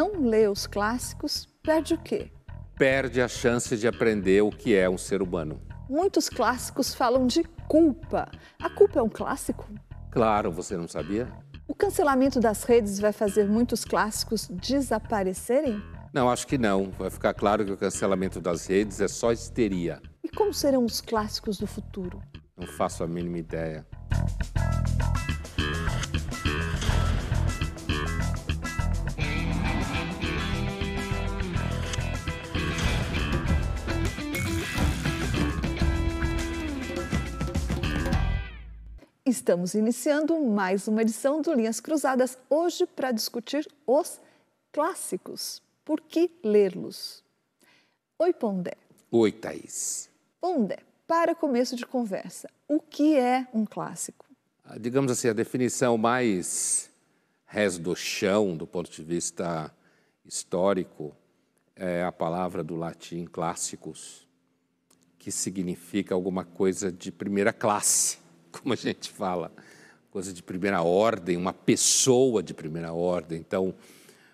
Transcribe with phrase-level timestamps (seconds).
[0.00, 2.32] Não lê os clássicos perde o quê?
[2.74, 5.60] Perde a chance de aprender o que é um ser humano.
[5.90, 8.26] Muitos clássicos falam de culpa.
[8.62, 9.68] A culpa é um clássico?
[10.10, 11.30] Claro, você não sabia?
[11.68, 15.82] O cancelamento das redes vai fazer muitos clássicos desaparecerem?
[16.14, 16.90] Não, acho que não.
[16.92, 20.00] Vai ficar claro que o cancelamento das redes é só histeria.
[20.24, 22.22] E como serão os clássicos do futuro?
[22.56, 23.86] Não faço a mínima ideia.
[39.30, 44.20] Estamos iniciando mais uma edição do Linhas Cruzadas, hoje para discutir os
[44.72, 45.62] clássicos.
[45.84, 47.22] Por que lê-los?
[48.18, 48.72] Oi, Pondé.
[49.08, 50.10] Oi, Thaís.
[50.40, 54.26] Pondé, para começo de conversa, o que é um clássico?
[54.64, 56.90] Ah, digamos assim, a definição mais
[57.46, 59.72] res do chão, do ponto de vista
[60.24, 61.14] histórico,
[61.76, 64.26] é a palavra do latim clássicos,
[65.20, 68.18] que significa alguma coisa de primeira classe
[68.60, 69.52] como a gente fala,
[70.10, 73.38] coisa de primeira ordem, uma pessoa de primeira ordem.
[73.38, 73.74] Então,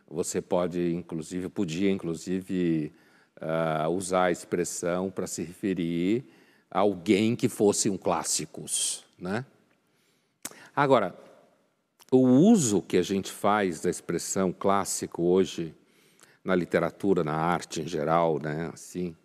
[0.09, 2.93] você pode, inclusive, podia, inclusive,
[3.41, 6.25] uh, usar a expressão para se referir
[6.71, 9.45] a alguém que fosse um clássicos, né?
[10.75, 11.17] Agora,
[12.11, 15.75] o uso que a gente faz da expressão clássico hoje
[16.45, 19.17] na literatura, na arte em geral, né, assim,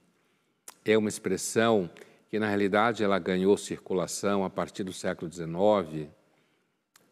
[0.84, 1.89] é uma expressão
[2.32, 6.09] que na realidade ela ganhou circulação a partir do século XIX,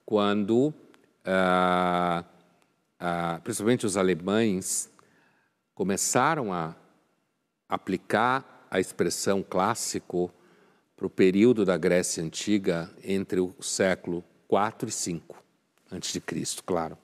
[0.06, 0.74] quando,
[1.26, 2.24] ah,
[2.98, 4.90] ah, principalmente os alemães,
[5.76, 6.74] começaram a
[7.68, 10.32] aplicar a expressão clássico
[10.96, 16.98] para o período da Grécia Antiga entre o século IV e V, Cristo, claro.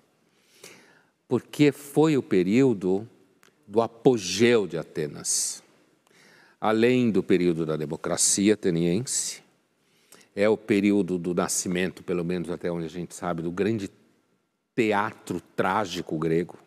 [1.27, 3.05] Porque foi o período
[3.67, 5.64] do apogeu de Atenas
[6.65, 9.43] além do período da democracia ateniense,
[10.35, 13.89] é o período do nascimento, pelo menos até onde a gente sabe, do grande
[14.75, 16.57] teatro trágico grego.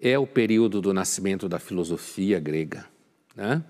[0.00, 2.86] É o período do nascimento da filosofia grega.
[3.36, 3.62] Né?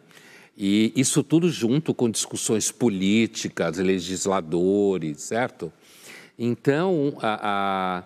[0.56, 5.72] E isso tudo junto com discussões políticas, legisladores, certo?
[6.38, 8.04] Então, a,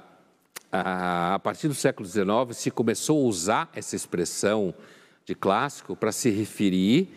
[0.73, 4.75] a, a, a partir do século XIX, se começou a usar essa expressão
[5.25, 7.09] de clássico para se referir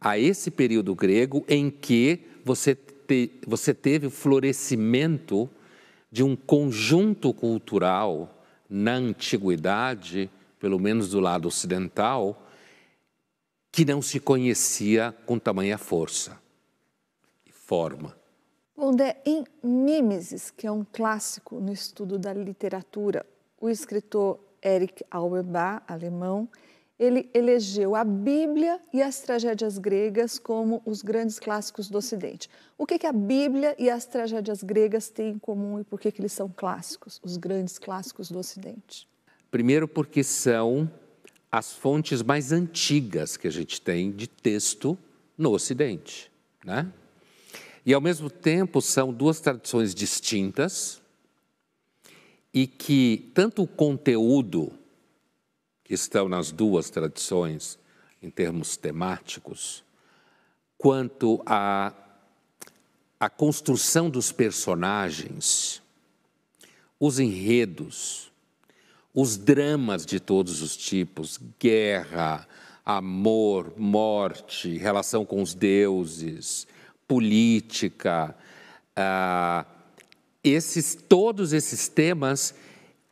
[0.00, 5.48] a esse período grego em que você, te, você teve o florescimento
[6.10, 12.46] de um conjunto cultural na antiguidade, pelo menos do lado ocidental,
[13.70, 16.40] que não se conhecia com tamanha força
[17.46, 18.16] e forma.
[18.76, 23.24] Onde em Mimesis, que é um clássico no estudo da literatura,
[23.60, 26.48] o escritor Erich Auerbach, alemão,
[27.00, 32.50] ele elegeu a Bíblia e as tragédias gregas como os grandes clássicos do Ocidente.
[32.76, 36.12] O que, que a Bíblia e as tragédias gregas têm em comum e por que,
[36.12, 39.08] que eles são clássicos, os grandes clássicos do Ocidente?
[39.50, 40.90] Primeiro, porque são
[41.50, 44.96] as fontes mais antigas que a gente tem de texto
[45.38, 46.30] no Ocidente.
[46.62, 46.86] Né?
[47.84, 51.00] E, ao mesmo tempo, são duas tradições distintas
[52.52, 54.70] e que tanto o conteúdo
[55.90, 57.78] estão nas duas tradições,
[58.22, 59.82] em termos temáticos,
[60.78, 65.82] quanto à a, a construção dos personagens,
[66.98, 68.30] os enredos,
[69.12, 72.46] os dramas de todos os tipos, guerra,
[72.84, 76.66] amor, morte, relação com os deuses,
[77.06, 78.34] política,
[78.94, 79.66] ah,
[80.42, 82.54] esses todos esses temas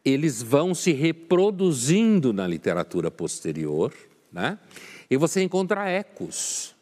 [0.05, 3.93] eles vão se reproduzindo na literatura posterior,
[4.33, 4.59] né?
[5.11, 6.75] E você encontra ecos.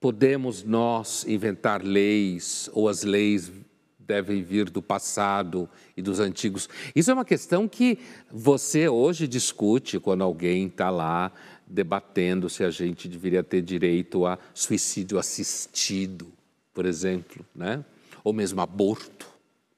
[0.00, 3.52] Podemos nós inventar leis ou as leis
[3.98, 6.68] devem vir do passado e dos antigos?
[6.94, 7.98] Isso é uma questão que
[8.30, 11.32] você hoje discute quando alguém está lá
[11.66, 16.26] debatendo se a gente deveria ter direito a suicídio assistido,
[16.74, 17.84] por exemplo, né?
[18.24, 19.26] ou mesmo aborto,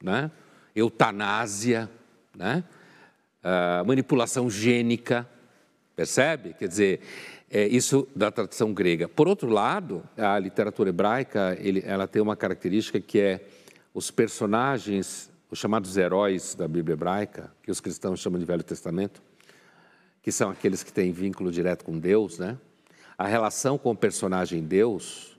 [0.03, 0.29] né?
[0.75, 1.89] eutanásia
[2.35, 2.63] né?
[3.43, 5.27] Uh, manipulação gênica,
[5.95, 6.53] percebe?
[6.53, 7.01] Quer dizer,
[7.49, 9.07] é isso da tradição grega.
[9.07, 13.47] Por outro lado, a literatura hebraica ele, ela tem uma característica que é
[13.93, 19.21] os personagens, os chamados heróis da Bíblia hebraica, que os cristãos chamam de Velho Testamento,
[20.21, 22.57] que são aqueles que têm vínculo direto com Deus, né?
[23.17, 25.37] A relação com o personagem Deus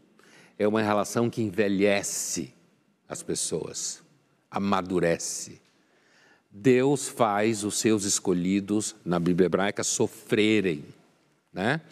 [0.59, 2.55] é uma relação que envelhece
[3.07, 4.03] as pessoas,
[4.51, 5.61] amadurece.
[6.59, 10.85] Deus faz os seus escolhidos, na Bíblia hebraica, sofrerem.
[11.53, 11.83] Né?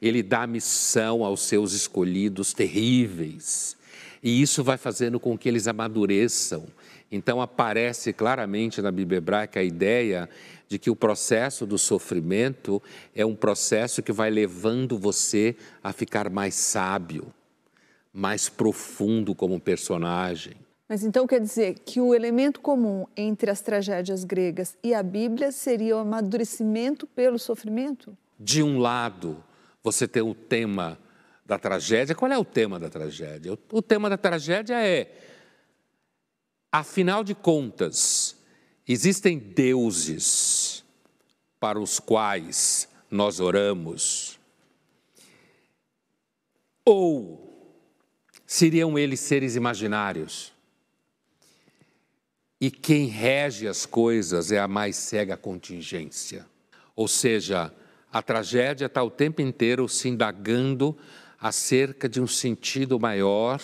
[0.00, 3.76] Ele dá missão aos seus escolhidos terríveis.
[4.22, 6.66] E isso vai fazendo com que eles amadureçam.
[7.10, 10.30] Então aparece claramente na Bíblia hebraica a ideia
[10.68, 12.80] de que o processo do sofrimento
[13.14, 17.26] é um processo que vai levando você a ficar mais sábio,
[18.14, 20.61] mais profundo como personagem.
[20.92, 25.50] Mas então quer dizer que o elemento comum entre as tragédias gregas e a Bíblia
[25.50, 28.14] seria o amadurecimento pelo sofrimento?
[28.38, 29.42] De um lado,
[29.82, 30.98] você tem o tema
[31.46, 32.14] da tragédia.
[32.14, 33.58] Qual é o tema da tragédia?
[33.72, 35.10] O tema da tragédia é,
[36.70, 38.36] afinal de contas,
[38.86, 40.84] existem deuses
[41.58, 44.38] para os quais nós oramos?
[46.84, 47.80] Ou
[48.46, 50.51] seriam eles seres imaginários?
[52.62, 56.46] E quem rege as coisas é a mais cega contingência.
[56.94, 57.74] Ou seja,
[58.12, 60.96] a tragédia está o tempo inteiro se indagando
[61.40, 63.60] acerca de um sentido maior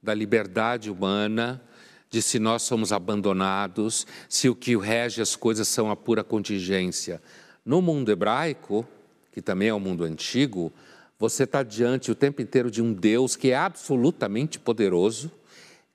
[0.00, 1.60] da liberdade humana,
[2.08, 7.20] de se nós somos abandonados, se o que rege as coisas são a pura contingência.
[7.64, 8.86] No mundo hebraico,
[9.32, 10.72] que também é um mundo antigo,
[11.18, 15.32] você está diante o tempo inteiro de um Deus que é absolutamente poderoso,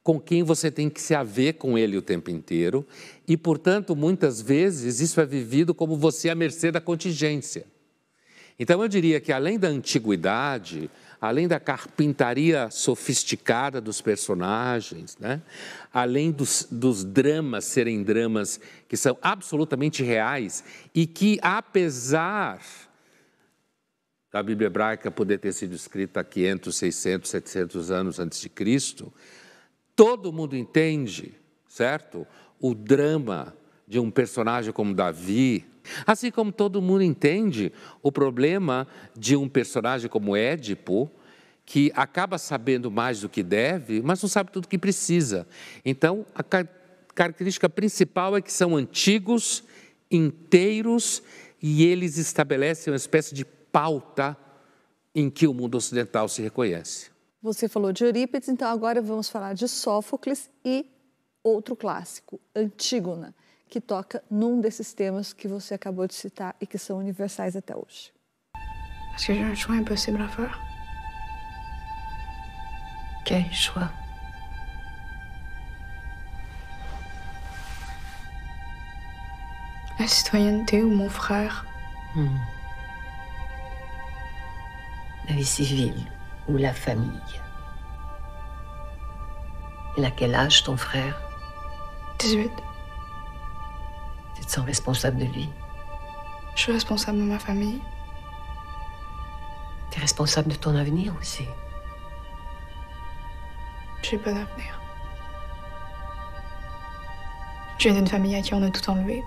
[0.05, 2.85] com quem você tem que se haver com ele o tempo inteiro,
[3.27, 7.65] e, portanto, muitas vezes isso é vivido como você à mercê da contingência.
[8.59, 15.41] Então, eu diria que além da antiguidade, além da carpintaria sofisticada dos personagens, né?
[15.91, 20.63] além dos, dos dramas serem dramas que são absolutamente reais
[20.93, 22.61] e que, apesar
[24.31, 29.11] da Bíblia hebraica poder ter sido escrita há 500, 600, 700 anos antes de Cristo,
[29.95, 31.33] Todo mundo entende,
[31.67, 32.27] certo?
[32.59, 33.55] O drama
[33.87, 35.65] de um personagem como Davi,
[36.05, 37.71] assim como todo mundo entende
[38.01, 41.09] o problema de um personagem como Édipo,
[41.65, 45.47] que acaba sabendo mais do que deve, mas não sabe tudo o que precisa.
[45.83, 46.43] Então, a
[47.13, 49.63] característica principal é que são antigos,
[50.11, 51.23] inteiros,
[51.61, 54.37] e eles estabelecem uma espécie de pauta
[55.15, 57.14] em que o mundo ocidental se reconhece.
[57.45, 60.83] Você falou de Eurípides, então agora vamos falar de Sófocles e
[61.43, 63.35] outro clássico, Antígona,
[63.69, 67.75] que toca num desses temas que você acabou de citar e que são universais até
[67.75, 68.11] hoje.
[69.13, 70.59] Est-ce que j'ai un choix impossible à faire?
[73.27, 73.91] Quel choix?
[79.99, 81.63] La citoyenneté ou mon frère?
[82.15, 82.39] Hmm.
[85.29, 86.14] La vie civile
[86.47, 87.41] ou la famille.
[89.97, 91.21] Il a quel âge ton frère?
[92.19, 92.51] 18.
[94.35, 95.49] Tu te sens responsable de lui?
[96.55, 97.81] Je suis responsable de ma famille.
[99.91, 101.45] Tu es responsable de ton avenir aussi?
[104.01, 104.79] J'ai pas d'avenir.
[107.77, 109.23] Je viens d'une famille à qui on a tout enlevé.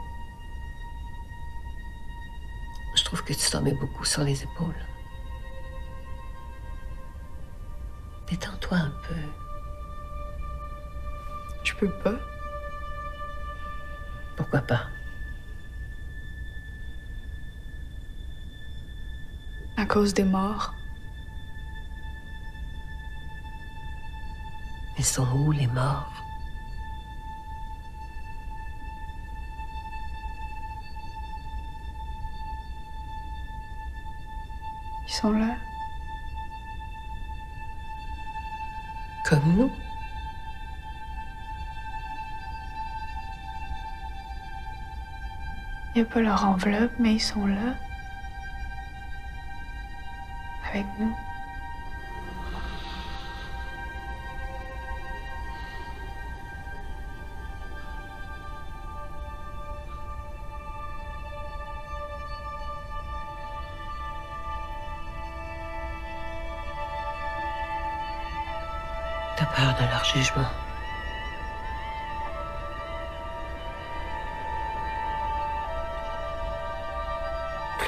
[2.95, 4.88] Je trouve que tu t'en mets beaucoup sur les épaules.
[8.31, 9.15] Détends-toi un peu.
[11.65, 12.19] Tu peux pas?
[14.37, 14.87] Pourquoi pas?
[19.77, 20.75] À cause des morts.
[24.99, 26.13] Ils sont où les morts?
[35.07, 35.57] Ils sont là.
[39.29, 39.71] Comme nous
[45.95, 47.75] Il n'y a pas leur enveloppe, mais ils sont là.
[50.71, 51.15] Avec nous.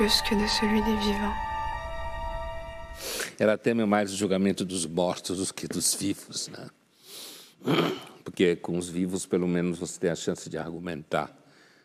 [0.00, 1.36] Plus que de celui des vivants.
[3.38, 6.70] Ela teme mais o julgamento dos mortos do que dos vivos, né?
[8.24, 11.30] Porque com os vivos, pelo menos, você tem a chance de argumentar.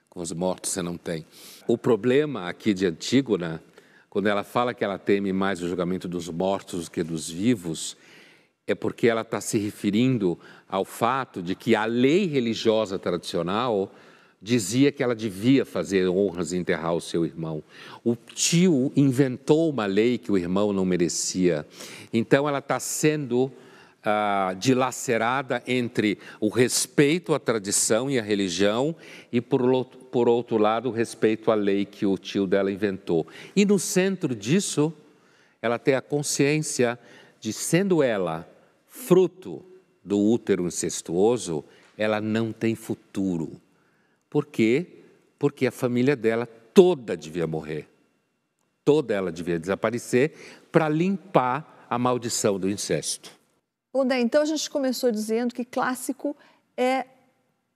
[0.09, 1.25] Com os mortos, você não tem.
[1.67, 3.61] O problema aqui de Antígona,
[4.09, 7.97] quando ela fala que ela teme mais o julgamento dos mortos do que dos vivos,
[8.65, 13.91] é porque ela está se referindo ao fato de que a lei religiosa tradicional
[14.41, 17.63] dizia que ela devia fazer honras e enterrar o seu irmão.
[18.03, 21.65] O tio inventou uma lei que o irmão não merecia.
[22.13, 23.51] Então ela está sendo
[24.03, 28.95] ah, dilacerada entre o respeito à tradição e à religião
[29.31, 33.25] e, por, por outro lado, o respeito à lei que o tio dela inventou.
[33.55, 34.93] E no centro disso,
[35.59, 36.99] ela tem a consciência
[37.39, 38.47] de, sendo ela
[38.87, 39.65] fruto
[40.03, 41.65] do útero incestuoso,
[41.97, 43.59] ela não tem futuro.
[44.35, 44.85] Por quê?
[45.39, 47.87] Porque a família dela toda devia morrer.
[48.83, 50.33] Toda ela devia desaparecer
[50.73, 53.31] para limpar a maldição do incesto.
[54.05, 56.35] Daí, então a gente começou dizendo que clássico
[56.75, 57.05] é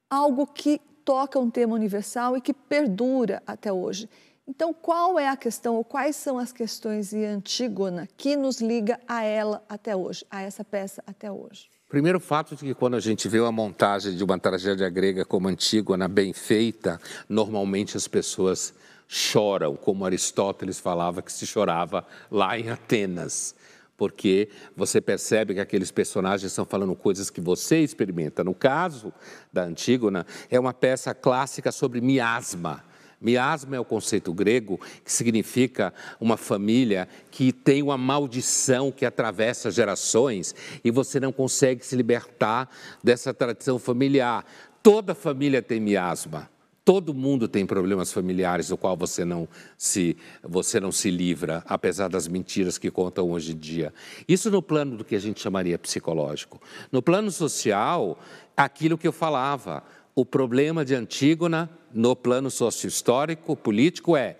[0.09, 4.09] algo que toca um tema universal e que perdura até hoje.
[4.45, 8.99] Então, qual é a questão, ou quais são as questões em Antígona que nos liga
[9.07, 11.69] a ela até hoje, a essa peça até hoje?
[11.89, 15.47] Primeiro fato de que quando a gente vê uma montagem de uma tragédia grega como
[15.47, 18.75] Antígona bem feita, normalmente as pessoas
[19.07, 23.55] choram, como Aristóteles falava que se chorava lá em Atenas
[23.97, 28.45] porque você percebe que aqueles personagens estão falando coisas que você experimenta.
[28.45, 29.11] No caso
[29.51, 32.81] da Antígona, é uma peça clássica sobre miasma.
[33.21, 39.69] Miasma é o conceito grego que significa uma família que tem uma maldição que atravessa
[39.69, 42.69] gerações e você não consegue se libertar
[43.03, 44.45] dessa tradição familiar.
[44.81, 46.49] Toda família tem miasma.
[46.85, 49.47] Todo mundo tem problemas familiares do qual você não
[49.77, 53.93] se você não se livra, apesar das mentiras que contam hoje em dia.
[54.27, 56.59] Isso no plano do que a gente chamaria psicológico.
[56.91, 58.17] No plano social,
[58.57, 59.83] aquilo que eu falava,
[60.19, 64.37] o problema de Antígona no plano socio-histórico, político é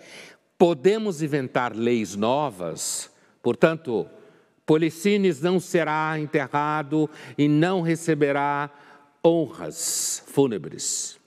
[0.57, 3.09] podemos inventar leis novas,
[3.41, 4.05] portanto,
[4.65, 8.69] Policines não será enterrado e não receberá
[9.25, 11.19] honras fúnebres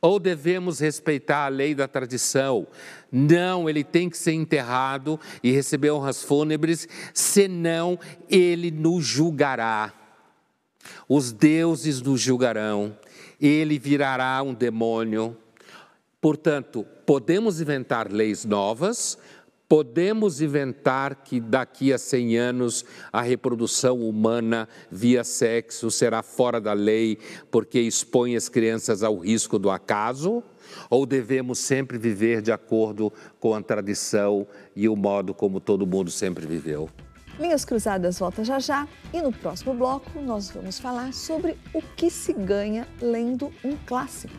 [0.00, 2.66] ou devemos respeitar a lei da tradição?
[3.12, 7.98] Não, ele tem que ser enterrado e receber honras fúnebres, senão
[8.30, 9.92] ele nos julgará.
[11.06, 12.96] Os deuses nos julgarão,
[13.40, 15.36] ele virará um demônio.
[16.20, 19.18] Portanto, podemos inventar leis novas,
[19.70, 26.72] Podemos inventar que daqui a 100 anos a reprodução humana via sexo será fora da
[26.72, 27.16] lei
[27.52, 30.42] porque expõe as crianças ao risco do acaso?
[30.90, 34.44] Ou devemos sempre viver de acordo com a tradição
[34.74, 36.90] e o modo como todo mundo sempre viveu?
[37.40, 42.10] Linhas Cruzadas volta já já e no próximo bloco nós vamos falar sobre o que
[42.10, 44.34] se ganha lendo um clássico.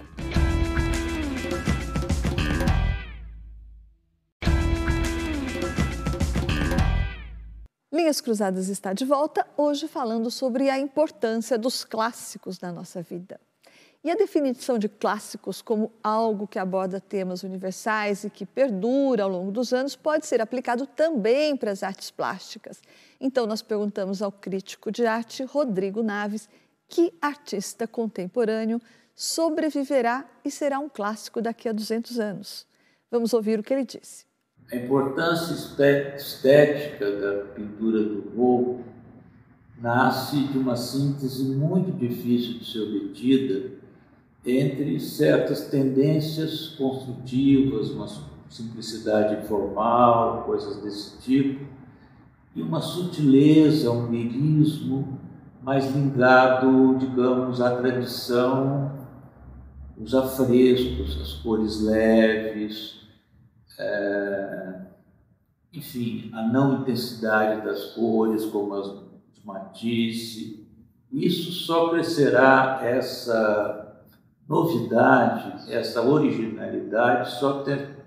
[7.91, 13.39] Linhas Cruzadas está de volta, hoje falando sobre a importância dos clássicos na nossa vida.
[14.03, 19.29] E a definição de clássicos como algo que aborda temas universais e que perdura ao
[19.29, 22.81] longo dos anos pode ser aplicado também para as artes plásticas.
[23.19, 26.49] Então, nós perguntamos ao crítico de arte Rodrigo Naves
[26.87, 28.81] que artista contemporâneo
[29.13, 32.65] sobreviverá e será um clássico daqui a 200 anos.
[33.11, 34.25] Vamos ouvir o que ele disse.
[34.71, 35.53] A importância
[36.15, 38.83] estética da pintura do Volpe
[39.79, 43.80] nasce de uma síntese muito difícil de ser obtida
[44.45, 48.07] entre certas tendências construtivas, uma
[48.49, 51.65] simplicidade formal, coisas desse tipo,
[52.55, 55.19] e uma sutileza, um lirismo
[55.61, 58.99] mais ligado, digamos, à tradição,
[59.97, 63.01] os afrescos, as cores leves,
[63.79, 64.81] é,
[65.71, 69.11] enfim, a não intensidade das cores, como as
[69.43, 70.67] Matisse.
[71.11, 73.80] Isso só crescerá, essa
[74.51, 77.63] novidade, essa originalidade, só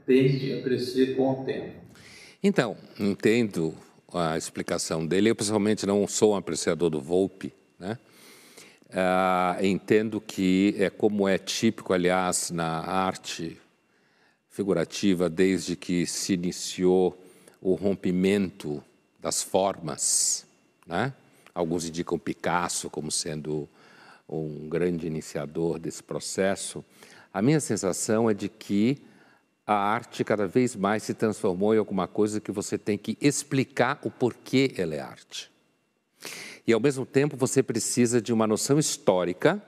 [0.06, 1.80] tende a crescer com o tempo.
[2.42, 3.74] Então, entendo
[4.12, 5.30] a explicação dele.
[5.30, 7.98] Eu, pessoalmente, não sou um apreciador do Volpe, né?
[8.92, 13.58] Ah, entendo que é como é típico, aliás, na arte
[14.48, 17.18] figurativa desde que se iniciou
[17.60, 18.84] o rompimento
[19.18, 20.46] das formas.
[20.86, 21.12] Né?
[21.52, 23.68] Alguns indicam Picasso como sendo
[24.28, 26.84] um grande iniciador desse processo.
[27.32, 29.02] A minha sensação é de que
[29.66, 33.98] a arte cada vez mais se transformou em alguma coisa que você tem que explicar
[34.02, 35.50] o porquê ela é arte.
[36.66, 39.62] E ao mesmo tempo você precisa de uma noção histórica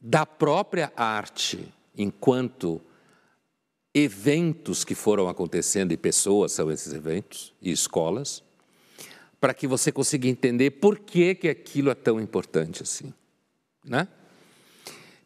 [0.00, 2.80] da própria arte enquanto
[3.94, 8.42] eventos que foram acontecendo e pessoas são esses eventos e escolas,
[9.42, 13.12] para que você consiga entender por que, que aquilo é tão importante assim.
[13.84, 14.06] Né?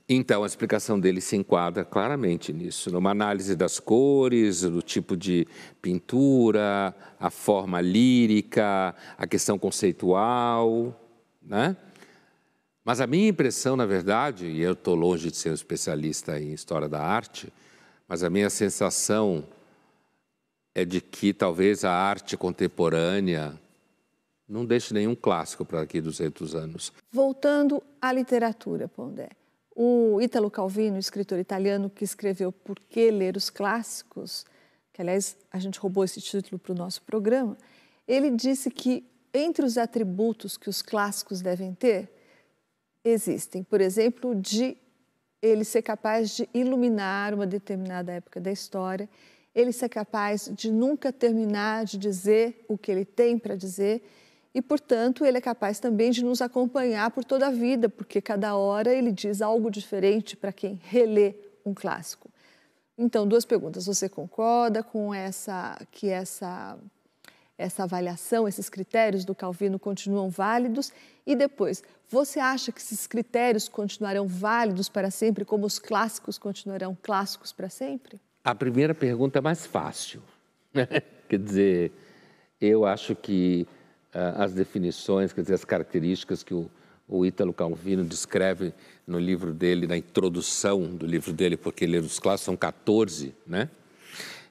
[0.09, 5.47] Então, a explicação dele se enquadra claramente nisso, numa análise das cores, do tipo de
[5.83, 10.99] pintura, a forma lírica, a questão conceitual,
[11.43, 11.77] né?
[12.83, 16.55] Mas a minha impressão, na verdade, e eu estou longe de ser um especialista em
[16.55, 17.53] história da arte,
[18.09, 19.47] mas a minha sensação
[20.75, 23.61] é de que talvez a arte contemporânea
[24.49, 26.93] não deixe nenhum clássico para daqui 200 anos.
[27.11, 29.31] Voltando à literatura, Pondé.
[29.75, 34.47] O Ítalo Calvino, escritor italiano que escreveu Por que ler os clássicos,
[34.93, 37.57] que aliás a gente roubou esse título para o nosso programa,
[38.09, 42.11] ele disse que entre os atributos que os clássicos devem ter,
[43.05, 44.77] existem, por exemplo, de
[45.43, 49.09] ele ser capaz de iluminar uma determinada época da história,
[49.55, 54.03] ele ser capaz de nunca terminar de dizer o que ele tem para dizer
[54.57, 58.57] e, portanto, ele é capaz também de nos acompanhar por toda a vida, porque cada
[58.57, 62.31] hora ele diz algo diferente para quem relê um clássico.
[62.97, 63.85] Então, duas perguntas.
[63.85, 66.79] Você concorda com essa que essa
[67.59, 70.91] essa avaliação, esses critérios do Calvino continuam válidos?
[71.27, 76.97] E depois, você acha que esses critérios continuarão válidos para sempre, como os clássicos continuarão
[77.03, 78.19] clássicos para sempre?
[78.43, 80.23] A primeira pergunta é mais fácil.
[81.29, 81.93] Quer dizer,
[82.59, 83.67] eu acho que
[84.37, 86.71] as definições, quer dizer, as características que o,
[87.09, 88.73] o Ítalo Calvino descreve
[89.07, 93.35] no livro dele, na introdução do livro dele, porque ele é dos clássicos, são 14,
[93.47, 93.69] né?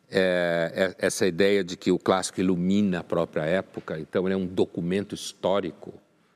[0.10, 4.38] É, é, essa ideia de que o clássico ilumina a própria época, então ele é
[4.38, 5.94] um documento histórico,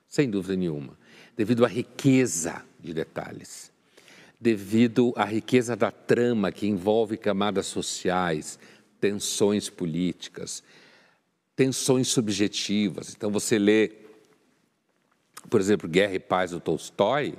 [0.08, 0.98] sem dúvida nenhuma,
[1.38, 3.72] devido à riqueza de detalhes,
[4.42, 8.58] devido à riqueza da trama que envolve camadas sociais,
[9.00, 10.64] tensões políticas,
[11.60, 13.14] tensões subjetivas.
[13.14, 13.92] Então, você lê,
[15.50, 17.38] por exemplo, Guerra e Paz do Tolstói,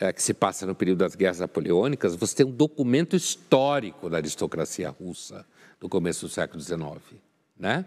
[0.00, 4.16] é, que se passa no período das guerras napoleônicas, você tem um documento histórico da
[4.16, 5.46] aristocracia russa
[5.78, 6.80] do começo do século XIX.
[7.56, 7.84] Né?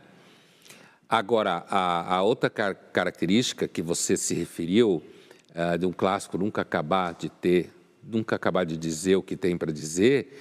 [1.10, 5.04] Agora, a, a outra car característica que você se referiu,
[5.50, 9.58] uh, de um clássico nunca acabar de ter, nunca acabar de dizer o que tem
[9.58, 10.40] para dizer,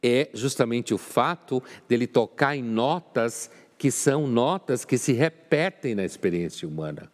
[0.00, 6.04] é justamente o fato dele tocar em notas que são notas que se repetem na
[6.04, 7.10] experiência humana.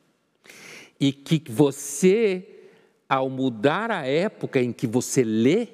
[0.98, 2.68] E que você,
[3.08, 5.68] ao mudar a época em que você lê,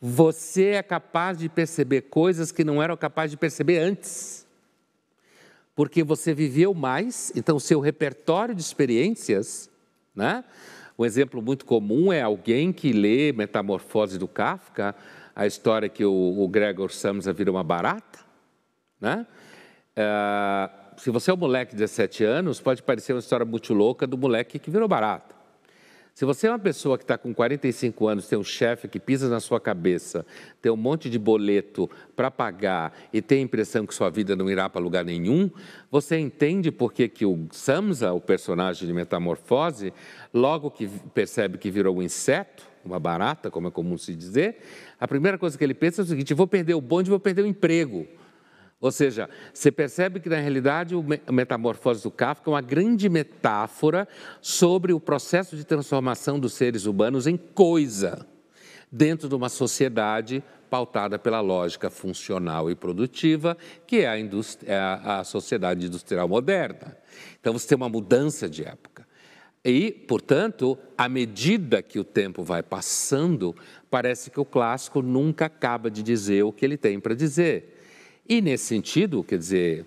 [0.00, 4.46] você é capaz de perceber coisas que não eram capaz de perceber antes.
[5.74, 9.70] Porque você viveu mais, então seu repertório de experiências,
[10.14, 10.44] né?
[10.98, 14.94] Um exemplo muito comum é alguém que lê Metamorfose do Kafka,
[15.34, 18.20] a história que o, o Gregor Samsa vira uma barata,
[19.02, 19.26] né?
[19.96, 24.06] É, se você é um moleque de 17 anos, pode parecer uma história muito louca
[24.06, 25.34] do moleque que virou barato.
[26.14, 29.30] Se você é uma pessoa que está com 45 anos, tem um chefe que pisa
[29.30, 30.26] na sua cabeça,
[30.60, 34.50] tem um monte de boleto para pagar e tem a impressão que sua vida não
[34.50, 35.50] irá para lugar nenhum,
[35.90, 39.92] você entende por que, que o Samsa, o personagem de Metamorfose,
[40.34, 44.58] logo que percebe que virou um inseto, uma barata, como é comum se dizer,
[45.00, 47.42] a primeira coisa que ele pensa é o seguinte: vou perder o bonde, vou perder
[47.42, 48.06] o emprego.
[48.82, 54.08] Ou seja, você percebe que, na realidade, o Metamorfose do Kafka é uma grande metáfora
[54.40, 58.26] sobre o processo de transformação dos seres humanos em coisa,
[58.90, 65.22] dentro de uma sociedade pautada pela lógica funcional e produtiva, que é a, é a
[65.22, 66.96] sociedade industrial moderna.
[67.40, 69.06] Então, você tem uma mudança de época.
[69.64, 73.54] E, portanto, à medida que o tempo vai passando,
[73.88, 77.71] parece que o clássico nunca acaba de dizer o que ele tem para dizer.
[78.32, 79.84] E nesse sentido, quer dizer,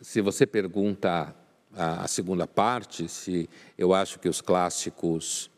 [0.00, 1.36] se você pergunta
[1.76, 5.50] a, a segunda parte, se eu acho que os clássicos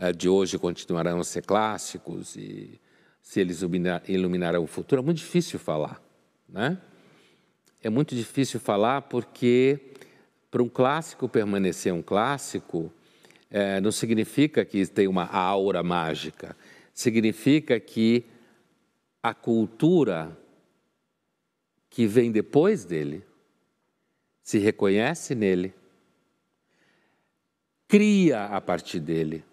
[0.00, 2.80] uh, de hoje continuarão a ser clássicos e
[3.20, 3.60] se eles
[4.08, 6.02] iluminarão o futuro, é muito difícil falar,
[6.48, 6.78] né?
[7.82, 9.78] É muito difícil falar porque
[10.50, 12.90] para um clássico permanecer um clássico
[13.50, 16.56] é, não significa que tem uma aura mágica,
[16.94, 18.24] significa que
[19.22, 20.34] a cultura
[21.98, 23.24] que vem depois dele
[24.40, 25.74] se reconhece nele,
[27.88, 29.44] cria a partir dele,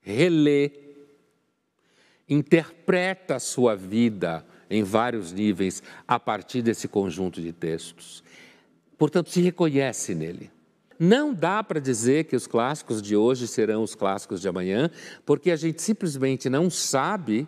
[0.00, 0.72] relê,
[2.28, 8.24] interpreta a sua vida em vários níveis a partir desse conjunto de textos.
[8.98, 10.50] Portanto, se reconhece nele.
[10.98, 14.90] Não dá para dizer que os clássicos de hoje serão os clássicos de amanhã,
[15.24, 17.46] porque a gente simplesmente não sabe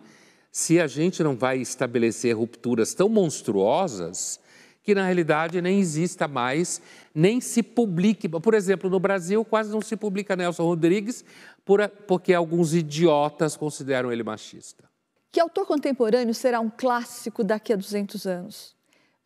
[0.55, 4.39] se a gente não vai estabelecer rupturas tão monstruosas
[4.81, 6.81] que na realidade nem exista mais,
[7.13, 8.29] nem se publique.
[8.29, 11.25] Por exemplo, no Brasil quase não se publica Nelson Rodrigues,
[11.65, 14.85] por, porque alguns idiotas consideram ele machista.
[15.29, 18.73] Que autor contemporâneo será um clássico daqui a 200 anos?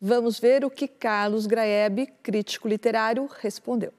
[0.00, 3.92] Vamos ver o que Carlos Graeb, crítico literário, respondeu.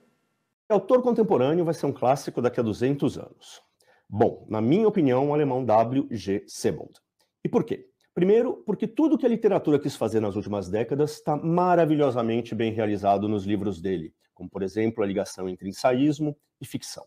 [0.68, 3.62] Que autor contemporâneo vai ser um clássico daqui a 200 anos?
[4.10, 6.44] Bom, na minha opinião, o alemão W.G.
[6.46, 7.01] Sebald.
[7.44, 7.88] E por quê?
[8.14, 13.28] Primeiro, porque tudo que a literatura quis fazer nas últimas décadas está maravilhosamente bem realizado
[13.28, 17.06] nos livros dele, como, por exemplo, a ligação entre ensaísmo e ficção.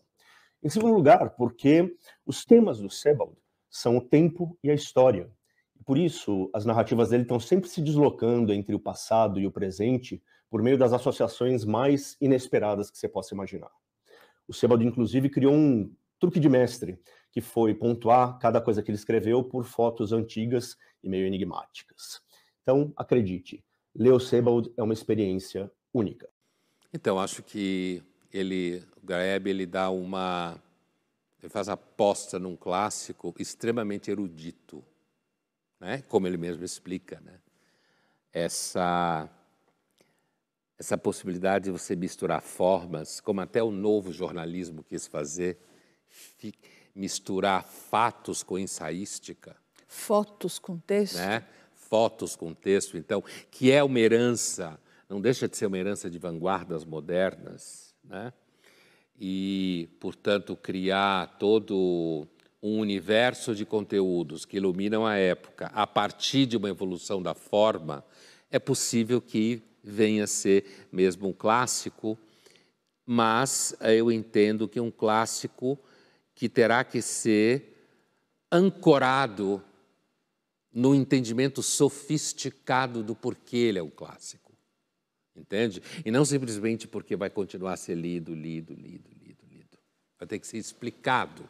[0.63, 1.95] Em segundo lugar, porque
[2.25, 3.37] os temas do Sebald
[3.69, 5.29] são o tempo e a história.
[5.85, 10.23] Por isso, as narrativas dele estão sempre se deslocando entre o passado e o presente
[10.49, 13.69] por meio das associações mais inesperadas que você possa imaginar.
[14.47, 16.99] O Sebald, inclusive, criou um truque de mestre,
[17.35, 22.21] que foi pontuar cada coisa que ele escreveu por fotos antigas e meio enigmáticas.
[22.61, 23.61] Então, acredite,
[23.93, 26.29] ler o Sebald é uma experiência única.
[26.93, 30.57] Então, acho que ele, o Gaeb, ele dá uma,
[31.41, 34.81] ele faz aposta num clássico extremamente erudito,
[35.77, 36.03] né?
[36.03, 37.41] Como ele mesmo explica, né?
[38.31, 39.29] Essa
[40.77, 45.57] essa possibilidade de você misturar formas, como até o novo jornalismo quis fazer,
[46.95, 49.55] misturar fatos com ensaística.
[49.87, 51.17] Fotos com texto.
[51.17, 51.43] Né?
[51.73, 56.17] Fotos com texto, então, que é uma herança, não deixa de ser uma herança de
[56.17, 58.33] vanguardas modernas, né?
[59.19, 62.27] E, portanto, criar todo
[62.61, 68.03] um universo de conteúdos que iluminam a época a partir de uma evolução da forma,
[68.49, 72.17] é possível que venha a ser mesmo um clássico,
[73.05, 75.77] mas eu entendo que um clássico
[76.35, 77.73] que terá que ser
[78.51, 79.63] ancorado
[80.71, 84.53] no entendimento sofisticado do porquê ele é um clássico.
[85.33, 85.81] Entende?
[86.05, 89.77] E não simplesmente porque vai continuar a ser lido, lido, lido, lido, lido.
[90.19, 91.47] Vai ter que ser explicado.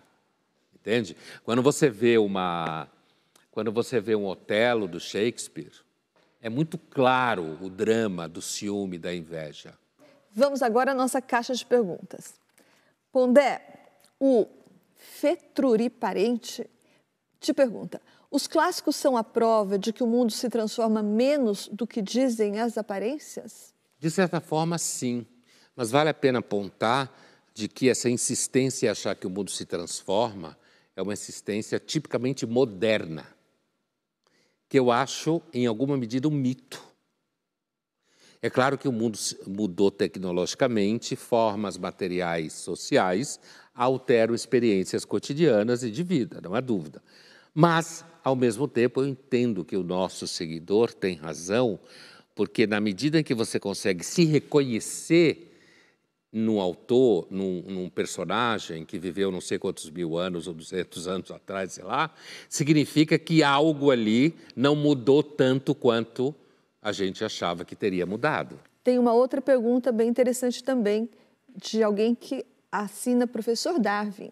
[0.73, 1.17] Entende?
[1.43, 2.87] Quando você vê uma
[3.51, 5.71] quando você vê um Otelo do Shakespeare,
[6.41, 9.73] é muito claro o drama do ciúme, da inveja.
[10.29, 12.33] Vamos agora à nossa caixa de perguntas.
[13.13, 13.61] Pondé,
[14.19, 14.45] o
[15.05, 16.69] Fetruri Parente
[17.39, 21.85] te pergunta: os clássicos são a prova de que o mundo se transforma menos do
[21.85, 23.73] que dizem as aparências?
[23.99, 25.25] De certa forma, sim.
[25.75, 27.13] Mas vale a pena apontar
[27.53, 30.57] de que essa insistência em achar que o mundo se transforma
[30.95, 33.25] é uma insistência tipicamente moderna,
[34.67, 36.83] que eu acho, em alguma medida, um mito.
[38.41, 43.39] É claro que o mundo mudou tecnologicamente, formas materiais sociais
[43.75, 47.01] alteram experiências cotidianas e de vida, não há dúvida.
[47.53, 51.79] Mas, ao mesmo tempo, eu entendo que o nosso seguidor tem razão,
[52.33, 55.51] porque na medida em que você consegue se reconhecer
[56.31, 61.31] num autor, num, num, personagem que viveu não sei quantos mil anos ou duzentos anos
[61.31, 62.13] atrás, sei lá,
[62.49, 66.35] significa que algo ali não mudou tanto quanto
[66.81, 68.59] a gente achava que teria mudado.
[68.83, 71.09] Tem uma outra pergunta bem interessante também,
[71.55, 72.45] de alguém que
[72.79, 74.31] assina professor Darwin.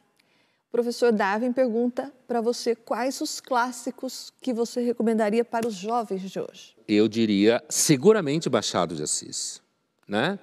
[0.71, 6.39] Professor Darwin pergunta para você quais os clássicos que você recomendaria para os jovens de
[6.39, 6.75] hoje.
[6.88, 9.62] Eu diria seguramente Machado de Assis,
[10.08, 10.39] né?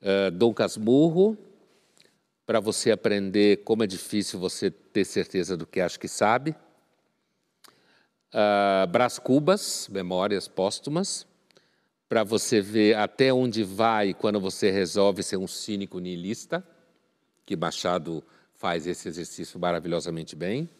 [0.00, 1.36] Uh, Dom Casmurro,
[2.46, 6.54] para você aprender como é difícil você ter certeza do que acha que sabe.
[8.32, 11.26] Uh, Brás Cubas, Memórias Póstumas,
[12.08, 16.64] para você ver até onde vai quando você resolve ser um cínico niilista
[17.50, 18.22] que Machado
[18.54, 20.70] faz esse exercício maravilhosamente bem.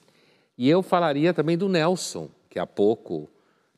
[0.56, 3.28] E eu falaria também do Nelson, que há pouco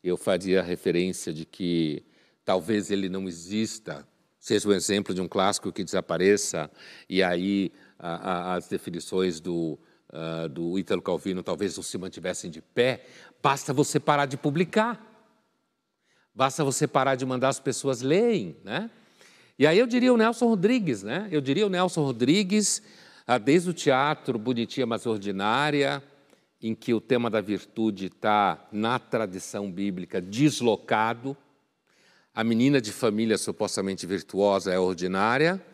[0.05, 2.05] eu fazia referência de que
[2.45, 4.07] talvez ele não exista,
[4.39, 6.71] seja um exemplo de um clássico que desapareça,
[7.09, 8.11] e aí a,
[8.51, 9.79] a, as definições do,
[10.13, 13.07] uh, do Ítalo Calvino talvez não se mantivessem de pé,
[13.43, 15.09] basta você parar de publicar.
[16.35, 18.91] Basta você parar de mandar as pessoas lerem, né?
[19.63, 21.29] E aí eu diria o Nelson Rodrigues, né?
[21.31, 22.83] Eu diria o Nelson Rodrigues,
[23.25, 26.03] ah, desde o teatro Bonitinha Mas Ordinária,
[26.61, 31.37] em que o tema da virtude está na tradição bíblica deslocado,
[32.35, 35.65] a menina de família supostamente virtuosa é ordinária,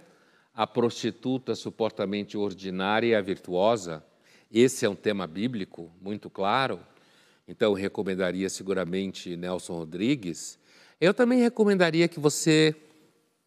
[0.54, 4.04] a prostituta supostamente ordinária é virtuosa.
[4.52, 6.78] Esse é um tema bíblico muito claro.
[7.48, 10.58] Então, eu recomendaria seguramente Nelson Rodrigues.
[11.00, 12.76] Eu também recomendaria que você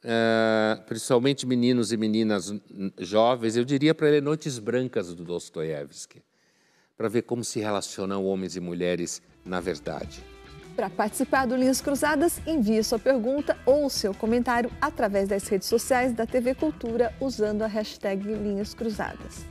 [0.03, 2.51] Uh, principalmente meninos e meninas
[2.97, 6.23] jovens, eu diria para ler Noites Brancas do Dostoiévski,
[6.97, 10.23] para ver como se relacionam homens e mulheres na verdade.
[10.75, 16.13] Para participar do Linhas Cruzadas, envie sua pergunta ou seu comentário através das redes sociais
[16.13, 19.45] da TV Cultura usando a hashtag Linhas Cruzadas.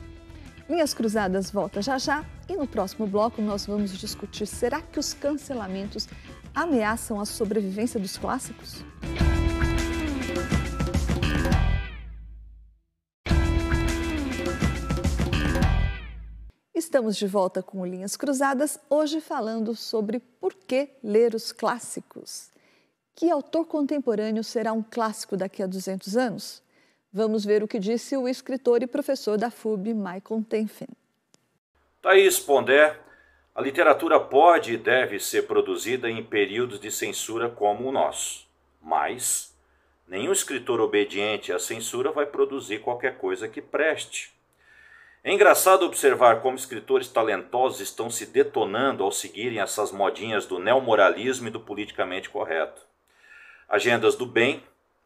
[0.69, 5.13] Linhas Cruzadas volta já já e no próximo bloco nós vamos discutir: será que os
[5.13, 6.09] cancelamentos
[6.53, 8.83] ameaçam a sobrevivência dos clássicos?
[16.91, 22.51] Estamos de volta com Linhas Cruzadas, hoje falando sobre por que ler os clássicos.
[23.15, 26.61] Que autor contemporâneo será um clássico daqui a 200 anos?
[27.09, 30.89] Vamos ver o que disse o escritor e professor da FUB, Michael Tenfen.
[32.01, 32.99] Thaís Pondé,
[33.55, 38.45] a literatura pode e deve ser produzida em períodos de censura como o nosso,
[38.81, 39.55] mas
[40.05, 44.40] nenhum escritor obediente à censura vai produzir qualquer coisa que preste.
[45.23, 51.47] É engraçado observar como escritores talentosos estão se detonando ao seguirem essas modinhas do neomoralismo
[51.47, 52.81] e do politicamente correto.
[53.69, 54.63] Agendas do bem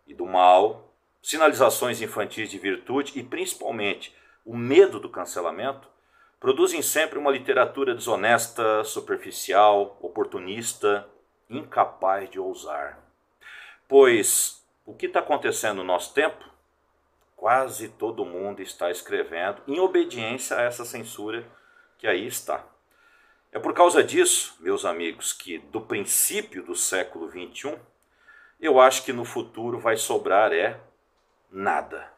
[0.08, 0.90] e do mal,
[1.22, 5.90] sinalizações infantis de virtude e principalmente o medo do cancelamento
[6.40, 11.06] produzem sempre uma literatura desonesta, superficial, oportunista,
[11.50, 13.00] incapaz de ousar.
[13.86, 16.55] Pois o que está acontecendo no nosso tempo
[17.36, 21.46] quase todo mundo está escrevendo em obediência a essa censura
[21.98, 22.66] que aí está.
[23.52, 27.78] É por causa disso, meus amigos, que do princípio do século XXI,
[28.60, 30.80] eu acho que no futuro vai sobrar é
[31.52, 32.12] nada.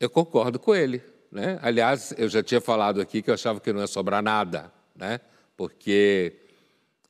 [0.00, 1.02] Eu concordo com ele.
[1.30, 1.58] Né?
[1.62, 5.20] Aliás, eu já tinha falado aqui que eu achava que não ia sobrar nada, né?
[5.56, 6.36] porque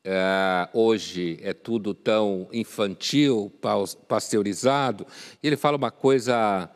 [0.05, 3.53] é, hoje é tudo tão infantil,
[4.09, 5.07] pasteurizado.
[5.43, 6.71] E ele fala uma coisa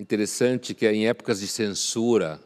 [0.00, 2.40] Interessante que em épocas de censura,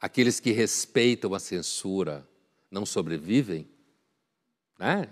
[0.00, 2.24] aqueles que respeitam a censura
[2.70, 3.68] não sobrevivem.
[4.78, 5.08] Né?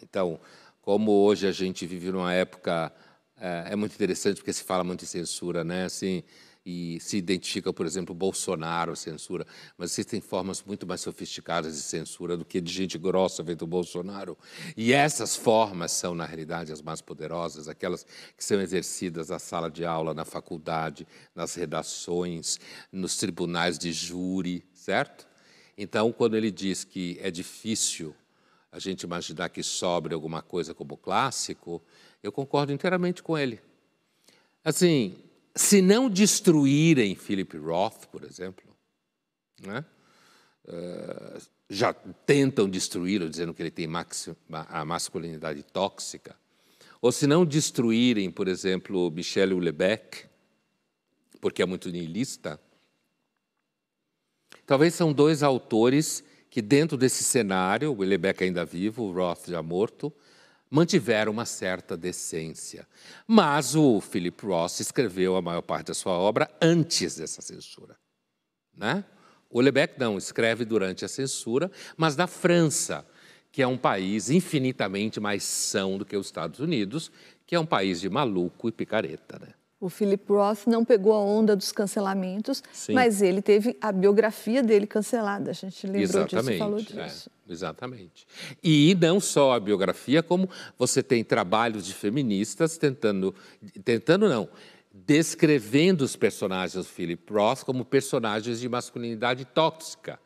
[0.00, 0.38] Então,
[0.80, 2.92] como hoje a gente vive numa época,
[3.40, 5.86] é, é muito interessante porque se fala muito de censura, né?
[5.86, 6.22] Assim,
[6.66, 9.46] e se identifica, por exemplo, Bolsonaro, censura,
[9.78, 13.68] mas existem formas muito mais sofisticadas de censura do que de gente grossa feito o
[13.68, 14.36] Bolsonaro.
[14.76, 18.04] E essas formas são, na realidade, as mais poderosas, aquelas
[18.36, 22.58] que são exercidas na sala de aula, na faculdade, nas redações,
[22.90, 25.28] nos tribunais de júri, certo?
[25.78, 28.12] Então, quando ele diz que é difícil
[28.72, 31.80] a gente imaginar que sobre alguma coisa como clássico,
[32.20, 33.60] eu concordo inteiramente com ele.
[34.64, 35.16] Assim,
[35.56, 38.64] se não destruírem Philip Roth, por exemplo,
[39.62, 39.84] né?
[40.68, 43.88] uh, já tentam destruí-lo, dizendo que ele tem
[44.50, 46.36] a masculinidade tóxica,
[47.00, 50.28] ou se não destruírem, por exemplo, Michel Houellebecq,
[51.40, 52.60] porque é muito niilista,
[54.66, 59.62] talvez são dois autores que, dentro desse cenário, o Houellebecq ainda vivo, o Roth já
[59.62, 60.12] morto,
[60.70, 62.86] mantiveram uma certa decência.
[63.26, 67.96] Mas o Philip Ross escreveu a maior parte da sua obra antes dessa censura.
[68.76, 69.04] Né?
[69.48, 73.06] O Lebec não, escreve durante a censura, mas da França,
[73.52, 77.10] que é um país infinitamente mais são do que os Estados Unidos,
[77.46, 79.38] que é um país de maluco e picareta.
[79.38, 79.54] Né?
[79.86, 82.92] O Philip Roth não pegou a onda dos cancelamentos, Sim.
[82.92, 85.52] mas ele teve a biografia dele cancelada.
[85.52, 87.30] A gente lembrou exatamente, disso e falou é, disso.
[87.48, 88.26] É, exatamente.
[88.60, 93.32] E não só a biografia, como você tem trabalhos de feministas tentando,
[93.84, 94.48] tentando não,
[94.92, 100.18] descrevendo os personagens do Philip Roth como personagens de masculinidade tóxica,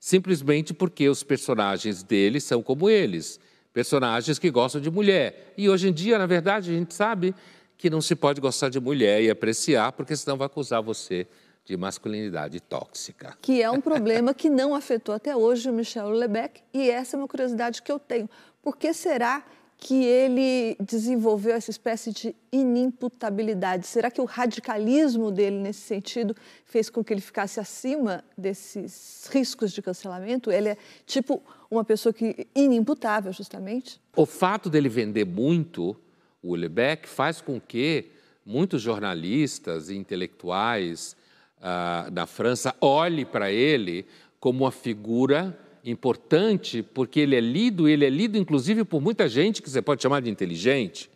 [0.00, 3.38] simplesmente porque os personagens dele são como eles,
[3.74, 5.52] personagens que gostam de mulher.
[5.54, 7.34] E hoje em dia, na verdade, a gente sabe
[7.82, 11.26] que não se pode gostar de mulher e apreciar, porque senão vai acusar você
[11.64, 13.36] de masculinidade tóxica.
[13.42, 17.18] Que é um problema que não afetou até hoje o Michel Lebec, e essa é
[17.18, 18.30] uma curiosidade que eu tenho.
[18.62, 19.44] Por que será
[19.78, 23.84] que ele desenvolveu essa espécie de inimputabilidade?
[23.84, 29.72] Será que o radicalismo dele, nesse sentido, fez com que ele ficasse acima desses riscos
[29.72, 30.52] de cancelamento?
[30.52, 34.00] Ele é tipo uma pessoa que inimputável, justamente?
[34.14, 35.96] O fato dele vender muito
[36.42, 38.10] o Ulebeck faz com que
[38.44, 41.16] muitos jornalistas e intelectuais
[41.58, 44.04] uh, da França olhem para ele
[44.40, 49.62] como uma figura importante, porque ele é lido, ele é lido inclusive por muita gente
[49.62, 51.08] que você pode chamar de inteligente.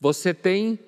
[0.00, 0.78] Você tem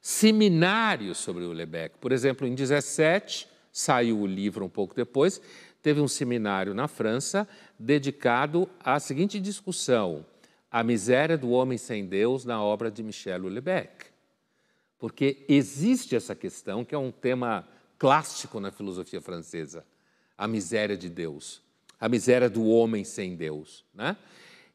[0.00, 1.96] seminários sobre o Ulebeck.
[1.98, 5.40] Por exemplo, em 17, saiu o livro um pouco depois,
[5.82, 7.48] teve um seminário na França
[7.78, 10.24] dedicado à seguinte discussão:
[10.70, 14.06] a miséria do homem sem Deus na obra de Michel Houellebecq.
[14.98, 17.66] Porque existe essa questão, que é um tema
[17.98, 19.84] clássico na filosofia francesa,
[20.36, 21.62] a miséria de Deus,
[22.00, 23.84] a miséria do homem sem Deus.
[23.94, 24.16] Né?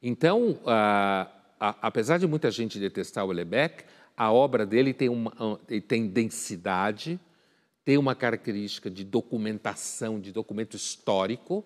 [0.02, 1.30] Então, a,
[1.60, 7.20] apesar de muita gente detestar o Houellebecq, a obra dele tem, uma, tem densidade,
[7.84, 11.66] tem uma característica de documentação, de documento histórico,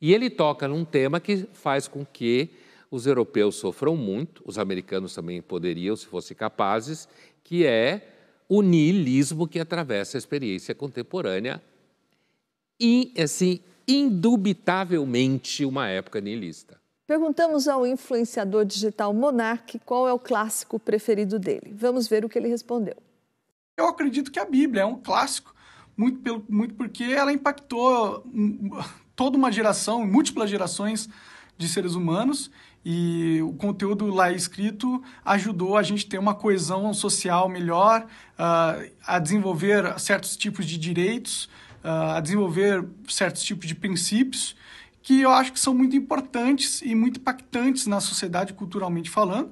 [0.00, 2.50] e ele toca num tema que faz com que
[2.90, 7.08] os europeus sofram muito, os americanos também poderiam, se fossem capazes,
[7.44, 8.14] que é
[8.48, 11.62] o niilismo que atravessa a experiência contemporânea
[12.80, 16.80] e, assim, indubitavelmente uma época niilista.
[17.06, 21.72] Perguntamos ao influenciador digital Monark qual é o clássico preferido dele.
[21.74, 22.96] Vamos ver o que ele respondeu.
[23.76, 25.54] Eu acredito que a Bíblia é um clássico,
[25.96, 28.24] muito, pelo, muito porque ela impactou
[29.16, 31.08] toda uma geração, múltiplas gerações
[31.56, 32.50] de seres humanos,
[32.90, 38.06] e o conteúdo lá escrito ajudou a gente ter uma coesão social melhor,
[38.38, 41.50] uh, a desenvolver certos tipos de direitos,
[41.84, 44.56] uh, a desenvolver certos tipos de princípios
[45.02, 49.50] que eu acho que são muito importantes e muito impactantes na sociedade culturalmente falando.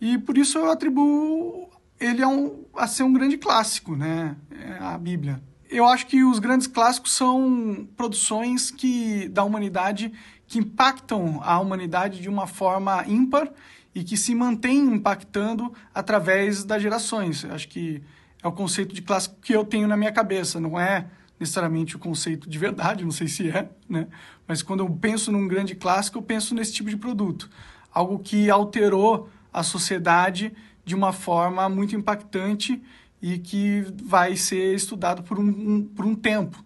[0.00, 1.68] E por isso eu atribuo
[2.00, 4.34] ele a, um, a ser um grande clássico, né?
[4.50, 5.42] É a Bíblia.
[5.68, 10.10] Eu acho que os grandes clássicos são produções que da humanidade
[10.52, 13.50] que impactam a humanidade de uma forma ímpar
[13.94, 17.46] e que se mantém impactando através das gerações.
[17.46, 18.02] Acho que
[18.42, 21.06] é o conceito de clássico que eu tenho na minha cabeça, não é
[21.40, 24.08] necessariamente o conceito de verdade, não sei se é, né?
[24.46, 27.48] Mas quando eu penso num grande clássico, eu penso nesse tipo de produto,
[27.90, 30.52] algo que alterou a sociedade
[30.84, 32.82] de uma forma muito impactante
[33.22, 36.62] e que vai ser estudado por um, um por um tempo.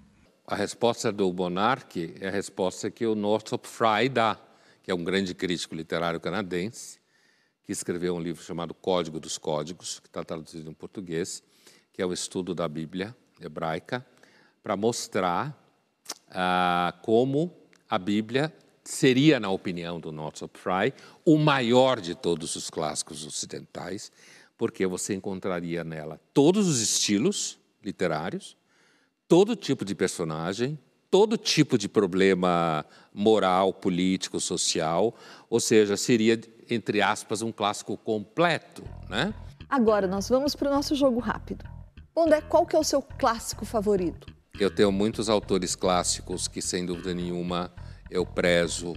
[0.48, 4.38] A resposta do Monarch é a resposta que o Northrop Frye dá,
[4.80, 7.00] que é um grande crítico literário canadense,
[7.64, 11.42] que escreveu um livro chamado Código dos Códigos, que está traduzido em português,
[11.92, 14.06] que é o estudo da Bíblia hebraica,
[14.62, 15.52] para mostrar
[16.30, 17.52] ah, como
[17.90, 18.54] a Bíblia
[18.84, 24.12] seria, na opinião do Northrop Frye, o maior de todos os clássicos ocidentais,
[24.56, 28.55] porque você encontraria nela todos os estilos literários,
[29.28, 30.78] todo tipo de personagem,
[31.10, 35.14] todo tipo de problema moral, político, social,
[35.48, 39.34] ou seja, seria, entre aspas, um clássico completo, né?
[39.68, 41.64] Agora nós vamos para o nosso jogo rápido.
[42.14, 44.32] Pondé, qual que é o seu clássico favorito?
[44.58, 47.70] Eu tenho muitos autores clássicos que, sem dúvida nenhuma,
[48.10, 48.94] eu prezo,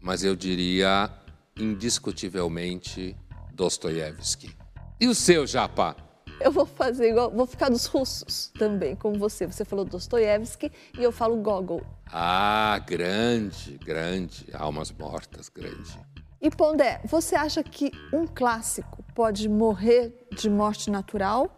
[0.00, 1.10] mas eu diria
[1.56, 3.16] indiscutivelmente
[3.54, 4.54] Dostoiévski.
[5.00, 5.96] E o seu, Japa?
[6.44, 9.46] Eu vou fazer igual, vou ficar dos russos também, como você.
[9.46, 11.82] Você falou Dostoiévski e eu falo Gogol.
[12.06, 14.46] Ah, grande, grande.
[14.52, 15.98] Almas mortas, grande.
[16.40, 21.54] E Pondé, você acha que um clássico pode morrer de morte natural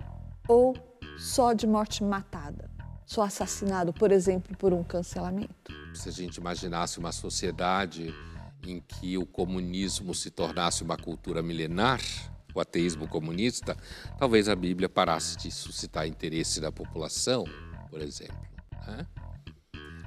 [0.46, 0.76] ou
[1.18, 2.70] só de morte matada?
[3.06, 5.72] sou assassinado, por exemplo, por um cancelamento?
[5.94, 8.12] Se a gente imaginasse uma sociedade
[8.66, 12.00] em que o comunismo se tornasse uma cultura milenar,
[12.54, 13.76] o ateísmo comunista,
[14.18, 17.44] talvez a Bíblia parasse de suscitar interesse da população,
[17.90, 18.36] por exemplo.
[18.86, 19.06] Né?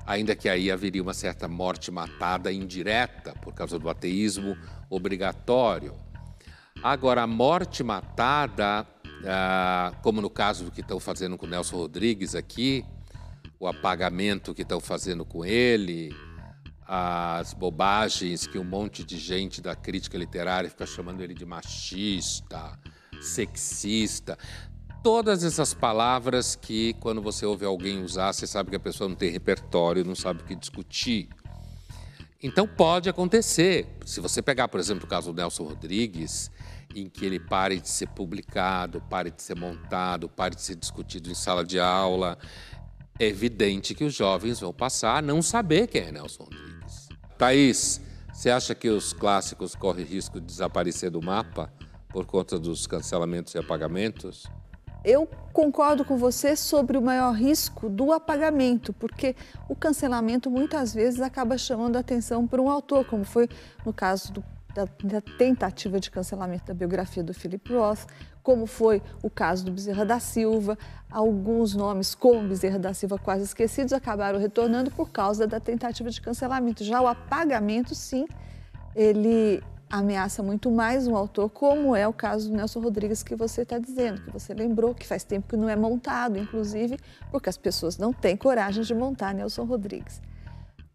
[0.06, 4.58] Ainda que aí haveria uma certa morte matada indireta por causa do ateísmo
[4.90, 5.94] obrigatório.
[6.82, 8.88] Agora, a morte matada
[9.26, 12.86] ah, como no caso do que estão fazendo com Nelson Rodrigues aqui,
[13.60, 16.16] o apagamento que estão fazendo com ele,
[16.88, 22.80] as bobagens que um monte de gente da crítica literária fica chamando ele de machista,
[23.20, 24.38] sexista.
[25.04, 29.16] Todas essas palavras que, quando você ouve alguém usar, você sabe que a pessoa não
[29.16, 31.28] tem repertório, não sabe o que discutir.
[32.42, 33.88] Então pode acontecer.
[34.06, 36.50] Se você pegar, por exemplo, o caso do Nelson Rodrigues,
[36.96, 41.30] em que ele pare de ser publicado, pare de ser montado, pare de ser discutido
[41.30, 42.38] em sala de aula,
[43.20, 46.77] é evidente que os jovens vão passar a não saber quem é Nelson Rodrigues.
[47.38, 48.02] Thaís,
[48.34, 51.72] você acha que os clássicos correm risco de desaparecer do mapa
[52.10, 54.46] por conta dos cancelamentos e apagamentos?
[55.06, 59.36] Eu concordo com você sobre o maior risco do apagamento, porque
[59.70, 63.48] o cancelamento muitas vezes acaba chamando a atenção para um autor, como foi
[63.86, 64.44] no caso do
[64.78, 68.06] da, da, tentativa de cancelamento da biografia do Philip Roth,
[68.48, 70.78] como foi o caso do Bezerra da Silva.
[71.12, 76.22] Alguns nomes, como Bezerra da Silva, quase esquecidos, acabaram retornando por causa da tentativa de
[76.22, 76.82] cancelamento.
[76.82, 78.26] Já o apagamento, sim,
[78.96, 83.64] ele ameaça muito mais um autor, como é o caso do Nelson Rodrigues que você
[83.64, 86.98] está dizendo, que você lembrou, que faz tempo que não é montado, inclusive,
[87.30, 90.22] porque as pessoas não têm coragem de montar Nelson Rodrigues.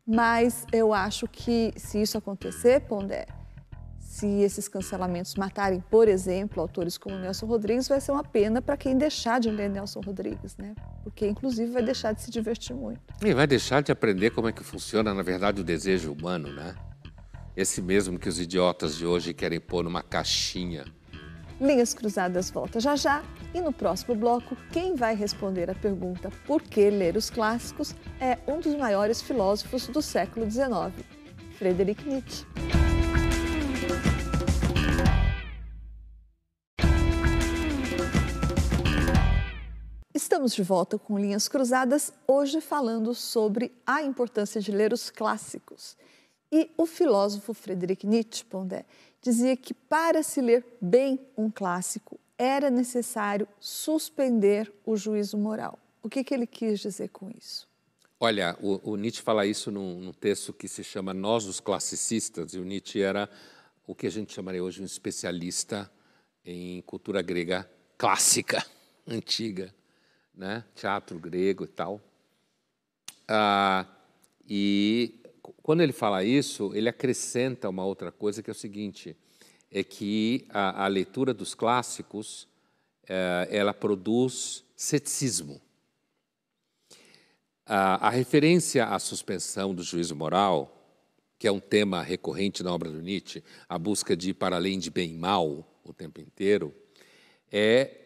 [0.06, 3.26] Mas eu acho que se isso acontecer, Pondé,
[4.22, 8.76] se esses cancelamentos matarem, por exemplo, autores como Nelson Rodrigues, vai ser uma pena para
[8.76, 10.76] quem deixar de ler Nelson Rodrigues, né?
[11.02, 13.00] Porque, inclusive, vai deixar de se divertir muito.
[13.20, 16.76] E vai deixar de aprender como é que funciona, na verdade, o desejo humano, né?
[17.56, 20.84] Esse mesmo que os idiotas de hoje querem pôr numa caixinha.
[21.60, 26.62] Linhas Cruzadas volta já já e no próximo bloco, quem vai responder a pergunta por
[26.62, 30.92] que ler os clássicos é um dos maiores filósofos do século XIX,
[31.58, 32.46] Friedrich Nietzsche.
[40.32, 45.94] Estamos de volta com Linhas Cruzadas, hoje falando sobre a importância de ler os clássicos.
[46.50, 48.86] E o filósofo Friedrich Nietzsche, Pondé,
[49.20, 55.78] dizia que para se ler bem um clássico era necessário suspender o juízo moral.
[56.02, 57.68] O que, que ele quis dizer com isso?
[58.18, 62.54] Olha, o, o Nietzsche fala isso num, num, texto que se chama Nós, os Classicistas,
[62.54, 63.28] e o Nietzsche era
[63.86, 65.92] o que a gente chamaria hoje um especialista
[66.42, 68.64] em cultura grega clássica,
[69.06, 69.74] antiga,
[70.34, 70.64] né?
[70.74, 72.00] teatro grego e tal.
[73.28, 73.86] Ah,
[74.48, 75.20] e
[75.62, 79.16] quando ele fala isso, ele acrescenta uma outra coisa que é o seguinte:
[79.70, 82.48] é que a, a leitura dos clássicos
[83.08, 85.60] é, ela produz ceticismo.
[87.64, 90.76] A, a, referência à suspensão do juízo moral,
[91.38, 94.78] que é um tema recorrente na obra do Nietzsche, a busca de ir para além
[94.78, 96.74] de bem e mal o tempo inteiro,
[97.50, 98.01] é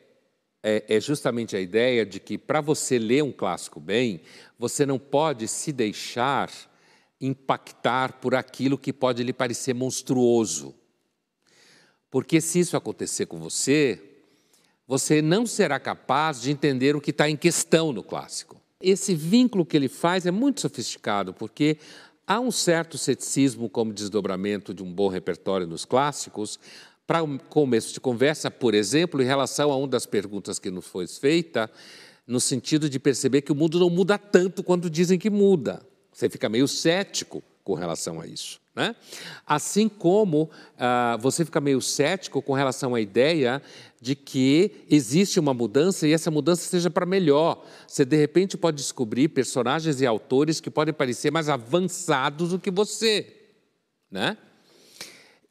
[0.68, 4.20] é, é justamente a ideia de que para você ler um clássico bem,
[4.58, 6.50] você não pode se deixar
[7.20, 10.74] impactar por aquilo que pode lhe parecer monstruoso.
[12.10, 14.02] Porque se isso acontecer com você,
[14.88, 18.60] você não será capaz de entender o que está em questão no clássico.
[18.80, 21.78] Esse vínculo que ele faz é muito sofisticado, porque
[22.26, 26.58] há um certo ceticismo como desdobramento de um bom repertório nos clássicos,
[27.06, 31.06] para começo de conversa, por exemplo, em relação a uma das perguntas que nos foi
[31.06, 31.70] feita,
[32.26, 35.80] no sentido de perceber que o mundo não muda tanto quanto dizem que muda.
[36.12, 38.60] Você fica meio cético com relação a isso.
[38.74, 38.94] Né?
[39.46, 43.62] Assim como ah, você fica meio cético com relação à ideia
[44.00, 47.64] de que existe uma mudança e essa mudança seja para melhor.
[47.86, 52.70] Você, de repente, pode descobrir personagens e autores que podem parecer mais avançados do que
[52.70, 53.32] você.
[54.10, 54.36] Né?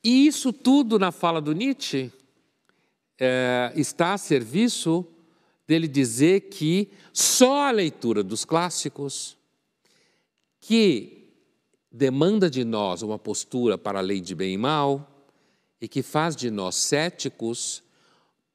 [0.05, 2.11] E isso tudo na fala do Nietzsche
[3.19, 5.03] é, está a serviço
[5.65, 9.35] dele dizer que só a leitura dos clássicos,
[10.59, 11.33] que
[11.91, 15.25] demanda de nós uma postura para a lei de bem e mal
[15.81, 17.81] e que faz de nós céticos,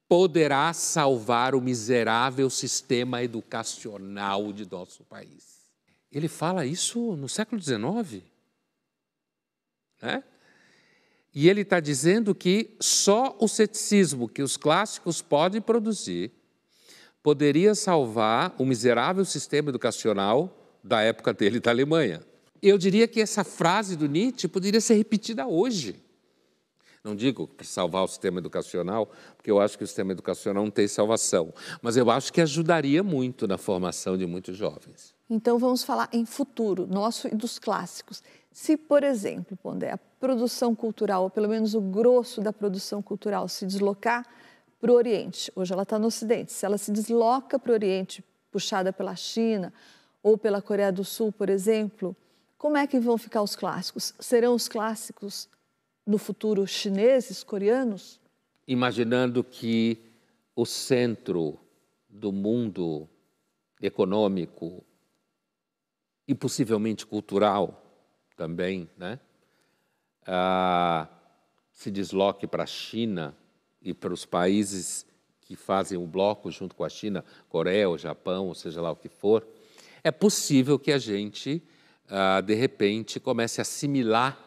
[0.08, 5.68] poderá salvar o miserável sistema educacional de nosso país.
[6.12, 8.22] Ele fala isso no século XIX.
[10.00, 10.22] Né?
[11.34, 16.32] E ele está dizendo que só o ceticismo que os clássicos podem produzir
[17.22, 22.20] poderia salvar o miserável sistema educacional da época dele da Alemanha.
[22.62, 25.96] Eu diria que essa frase do Nietzsche poderia ser repetida hoje.
[27.02, 30.70] Não digo para salvar o sistema educacional, porque eu acho que o sistema educacional não
[30.70, 35.14] tem salvação, mas eu acho que ajudaria muito na formação de muitos jovens.
[35.28, 38.22] Então vamos falar em futuro, nosso e dos clássicos.
[38.60, 39.58] Se, por exemplo,
[39.90, 44.26] a produção cultural, ou pelo menos o grosso da produção cultural, se deslocar
[44.78, 48.22] para o Oriente, hoje ela está no Ocidente, se ela se desloca para o Oriente,
[48.50, 49.72] puxada pela China
[50.22, 52.14] ou pela Coreia do Sul, por exemplo,
[52.58, 54.12] como é que vão ficar os clássicos?
[54.20, 55.48] Serão os clássicos
[56.06, 58.20] no futuro chineses, coreanos?
[58.68, 59.96] Imaginando que
[60.54, 61.58] o centro
[62.06, 63.08] do mundo
[63.80, 64.84] econômico
[66.28, 67.86] e possivelmente cultural
[68.40, 69.20] também, né?
[70.26, 71.06] Ah,
[71.74, 73.36] se desloque para a China
[73.82, 75.04] e para os países
[75.42, 78.96] que fazem o bloco junto com a China, Coreia ou Japão, ou seja lá o
[78.96, 79.46] que for,
[80.02, 81.62] é possível que a gente,
[82.08, 84.38] ah, de repente, comece a assimilar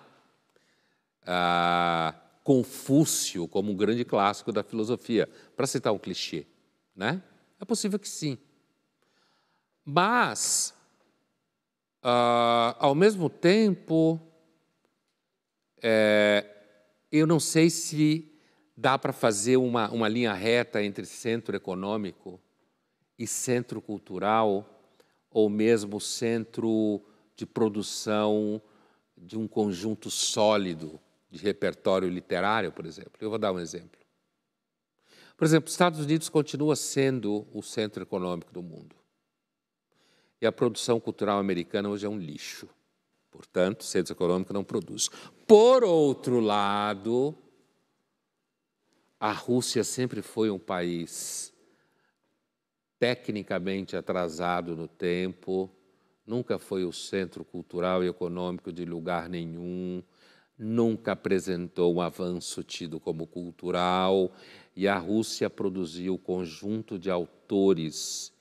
[1.23, 6.47] ah, Confúcio como um grande clássico da filosofia, para citar um clichê.
[6.95, 7.21] Né?
[7.61, 8.39] É possível que sim.
[9.85, 10.73] Mas
[12.03, 14.19] Uh, ao mesmo tempo,
[15.81, 16.45] é,
[17.09, 18.29] eu não sei se
[18.75, 22.41] dá para fazer uma, uma linha reta entre centro econômico
[23.17, 24.69] e centro cultural,
[25.31, 27.01] ou mesmo centro
[27.35, 28.61] de produção
[29.17, 30.99] de um conjunto sólido
[31.31, 33.13] de repertório literário, por exemplo.
[33.21, 33.99] Eu vou dar um exemplo.
[35.37, 39.02] Por exemplo, os Estados Unidos continua sendo o centro econômico do mundo.
[40.43, 42.67] E a produção cultural americana hoje é um lixo.
[43.31, 45.09] Portanto, o centro econômico não produz.
[45.47, 47.33] Por outro lado,
[49.17, 51.53] a Rússia sempre foi um país
[52.99, 55.71] tecnicamente atrasado no tempo,
[56.27, 60.03] nunca foi o centro cultural e econômico de lugar nenhum,
[60.57, 64.29] nunca apresentou um avanço tido como cultural,
[64.75, 68.32] e a Rússia produziu um conjunto de autores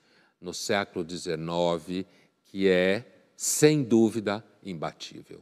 [0.42, 2.06] no século XIX
[2.44, 5.40] que é, sem dúvida, imbatível.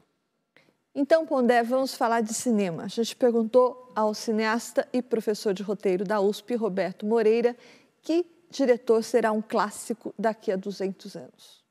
[0.95, 2.85] Então, Pondé, vamos falar de cinema.
[2.85, 7.57] A gente perguntou ao cineasta e professor de roteiro da USP, Roberto Moreira,
[8.03, 11.65] que diretor será um clássico daqui a 200 anos.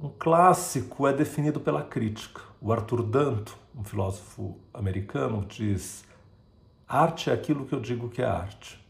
[0.00, 2.40] Um clássico é definido pela crítica.
[2.60, 6.04] O Arthur Danto, um filósofo americano, diz:
[6.86, 8.80] arte é aquilo que eu digo que é arte.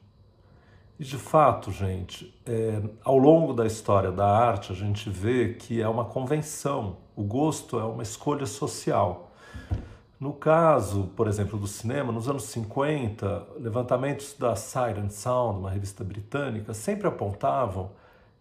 [0.98, 5.80] E de fato, gente, é, ao longo da história da arte, a gente vê que
[5.80, 6.96] é uma convenção.
[7.14, 9.30] O gosto é uma escolha social.
[10.18, 16.02] No caso, por exemplo, do cinema, nos anos 50, levantamentos da Siren Sound, uma revista
[16.02, 17.92] britânica, sempre apontavam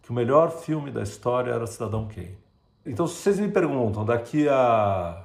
[0.02, 2.36] que o melhor filme da história era Cidadão Kane.
[2.84, 5.24] Então, se vocês me perguntam daqui a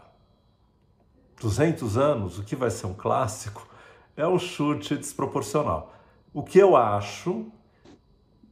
[1.42, 3.68] 200 anos o que vai ser um clássico,
[4.16, 5.92] é um chute desproporcional.
[6.34, 7.46] O que eu acho,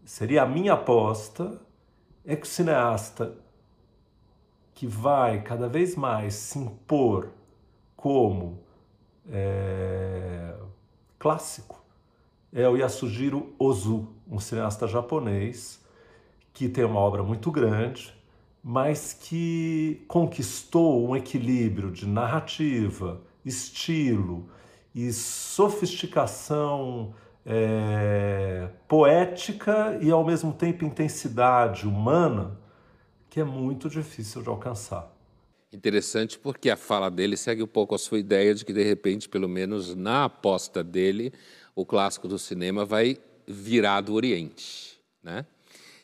[0.06, 1.60] seria a minha aposta,
[2.24, 3.36] é que o cineasta
[4.76, 7.30] que vai cada vez mais se impor
[7.96, 8.60] como
[9.30, 10.56] é,
[11.18, 11.84] clássico
[12.54, 15.82] é o Yasujiro Ozu, um cineasta japonês
[16.54, 18.14] que tem uma obra muito grande,
[18.64, 24.48] mas que conquistou um equilíbrio de narrativa, estilo
[24.94, 27.16] e sofisticação
[27.46, 32.60] é, poética e ao mesmo tempo intensidade humana
[33.30, 35.10] que é muito difícil de alcançar.
[35.72, 39.30] Interessante porque a fala dele segue um pouco a sua ideia de que, de repente,
[39.30, 41.32] pelo menos na aposta dele,
[41.74, 43.18] o clássico do cinema vai
[43.48, 45.00] virar do Oriente.
[45.24, 45.46] Né?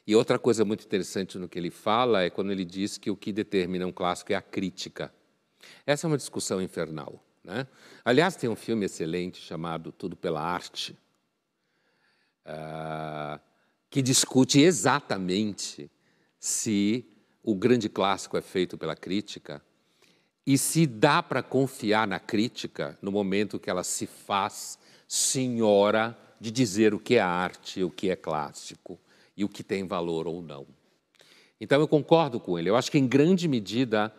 [0.08, 3.16] E outra coisa muito interessante no que ele fala é quando ele diz que o
[3.18, 5.14] que determina um clássico é a crítica.
[5.86, 7.22] Essa é uma discussão infernal.
[7.44, 7.68] Né?
[8.06, 10.98] Aliás, tem um filme excelente chamado Tudo pela Arte,
[12.48, 13.40] uh,
[13.90, 15.92] que discute exatamente
[16.40, 17.06] se
[17.44, 19.62] o grande clássico é feito pela crítica
[20.46, 26.52] e se dá para confiar na crítica no momento que ela se faz senhora de
[26.52, 29.00] dizer o que é arte, o que é clássico
[29.36, 30.66] e o que tem valor ou não.
[31.60, 32.70] Então eu concordo com ele.
[32.70, 34.14] Eu acho que em grande medida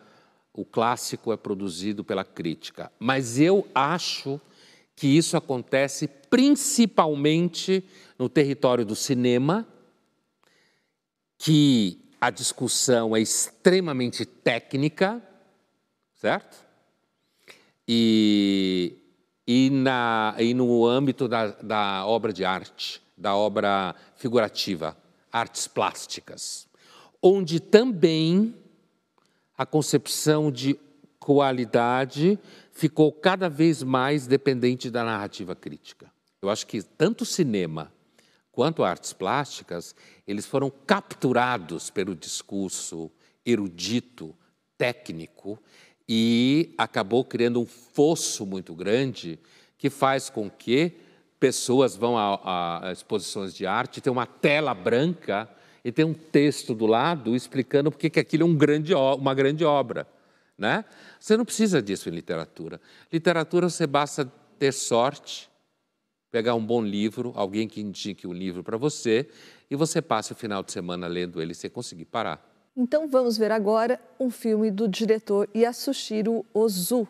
[0.53, 4.41] o clássico é produzido pela crítica, mas eu acho
[4.99, 7.81] que isso acontece principalmente
[8.17, 9.65] no território do cinema,
[11.37, 15.23] que a discussão é extremamente técnica,
[16.15, 16.65] certo?
[17.87, 18.97] E,
[19.47, 24.97] e, na, e no âmbito da, da obra de arte, da obra figurativa,
[25.31, 26.67] artes plásticas,
[27.23, 28.53] onde também
[29.57, 30.77] a concepção de
[31.17, 32.37] qualidade
[32.79, 36.09] ficou cada vez mais dependente da narrativa crítica.
[36.41, 37.91] Eu acho que tanto o cinema
[38.53, 39.93] quanto artes plásticas,
[40.25, 43.11] eles foram capturados pelo discurso
[43.45, 44.33] erudito,
[44.77, 45.59] técnico,
[46.07, 49.37] e acabou criando um fosso muito grande
[49.77, 50.93] que faz com que
[51.37, 55.49] pessoas vão a, a exposições de arte, tem uma tela branca
[55.83, 59.65] e tem um texto do lado explicando porque que aquilo é um grande, uma grande
[59.65, 60.07] obra
[60.58, 60.84] Né?
[61.18, 62.80] Você não precisa disso em literatura.
[63.12, 64.24] Literatura você basta
[64.58, 65.50] ter sorte,
[66.30, 69.28] pegar um bom livro, alguém que indique um livro para você,
[69.70, 72.44] e você passe o final de semana lendo ele sem conseguir parar.
[72.76, 77.06] Então vamos ver agora um filme do diretor Yasushiro Ozu,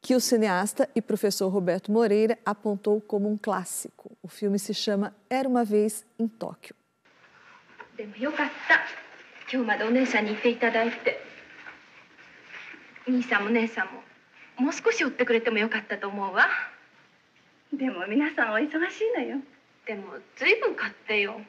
[0.00, 4.16] que o cineasta e professor Roberto Moreira apontou como um clássico.
[4.22, 6.74] O filme se chama Era uma vez em Tóquio.
[7.96, 8.80] でもよかった
[9.52, 11.20] 今日までお姉さんにいていただいて
[13.07, 14.03] 兄さんも姉さんも
[14.57, 16.47] もう少し追ってくれてもよかったと思うわ。
[17.71, 19.37] でも皆さんお忙しいのよ。
[19.85, 20.03] でも
[20.35, 21.39] 随分買ってよ。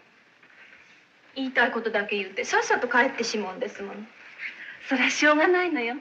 [1.34, 3.94] 言いたいことだけ言ってさっさと帰ってしまうんですもの
[4.88, 5.96] そりゃしょうがないのよ。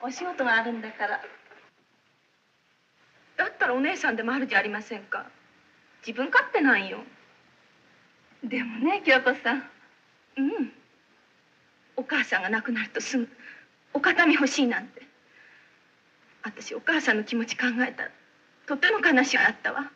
[0.00, 1.20] お仕事があるんだから。
[3.36, 5.26] だったらお姉さんでもあるじゃありませんか。
[6.06, 6.98] 自分勝手なんよ。
[8.42, 9.70] でもね京子さん。
[10.38, 10.72] うん。
[11.96, 13.28] お母さんが亡くなるとすぐ
[13.94, 15.02] お形見欲しいなんて。
[16.42, 18.04] 私お母さんの気持ち考えた。
[18.04, 18.10] ら
[18.66, 19.90] とても悲しかったわ。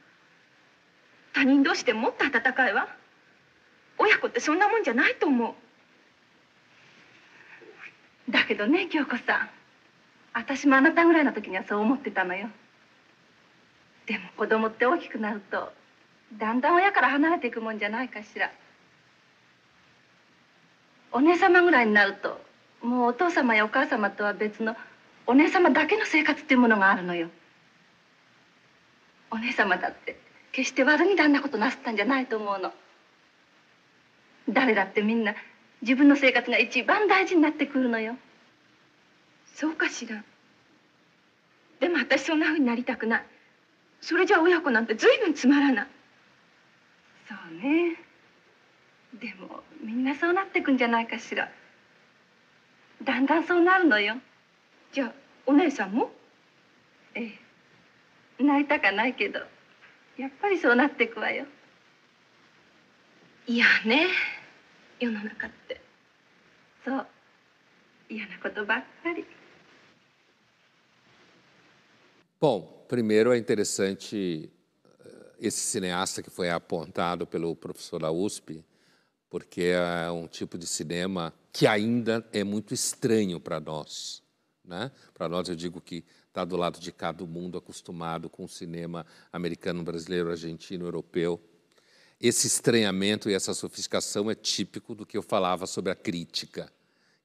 [1.33, 2.89] 他人同士でもっと温かいわ。
[3.99, 5.51] 親子ってそんなもんじゃないと思
[8.29, 8.33] う。
[8.33, 9.51] だけどね京子さん。
[10.33, 12.49] 私もあなたぐらいの時にはそう思ってたのよ。
[14.07, 15.73] でも子供って大きくなると
[16.39, 18.53] だんだん親から離れていくもんじゃないかしら。
[21.13, 22.41] お姉様ぐらいになると
[22.83, 24.77] もうお父様やお母様とは別の
[25.27, 27.29] お姉様だけの生活っていうものがあるのよ。
[29.31, 30.19] お姉様だって
[30.53, 32.73] 決して悪気であんなことなすったんじゃないと思うの。
[34.49, 35.35] 誰だってみんな
[35.83, 38.17] 自分の生活が一番大事になってくるのよ。
[39.55, 40.23] そうかしら。
[41.81, 43.25] でも私そんなふうになりたくない。
[44.01, 45.87] それじゃ親子なんて随分つまらない。
[47.29, 47.97] そうね。
[49.15, 51.51] でもみんなそうなってくんじゃないかしら。
[53.03, 54.17] だんだんそうなるのよ
[54.93, 55.13] じゃあ
[55.47, 56.11] お姉さんも
[57.15, 57.33] え
[58.39, 59.41] えなりたかないけど
[60.19, 61.47] やっぱりそうなってくわよ
[63.47, 64.09] いやね
[64.99, 65.81] 世の中って
[66.85, 67.07] そう
[68.09, 69.25] 嫌なことばっかり
[72.39, 74.51] Bom, primeiro é interessante
[75.41, 78.63] esse cineasta que foi apontado pelo professor da USP,
[79.29, 84.23] porque é um tipo de cinema que ainda é muito estranho para nós.
[84.65, 84.91] Né?
[85.15, 88.49] Para nós, eu digo que está do lado de cá do mundo, acostumado com o
[88.49, 91.41] cinema americano, brasileiro, argentino, europeu.
[92.21, 96.71] Esse estranhamento e essa sofisticação é típico do que eu falava sobre a crítica,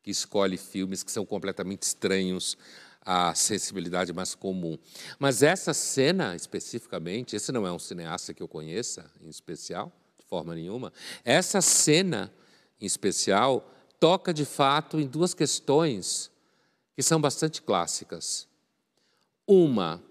[0.02, 2.58] que escolhe filmes que são completamente estranhos
[3.02, 4.78] à sensibilidade mais comum.
[5.18, 9.92] Mas essa cena especificamente, esse não é um cineasta que eu conheça em especial,
[10.32, 10.94] forma nenhuma,
[11.26, 12.34] essa cena
[12.80, 13.70] em especial
[14.00, 16.32] toca de fato em duas questões
[16.96, 18.48] que são bastante clássicas.
[19.46, 20.02] Uma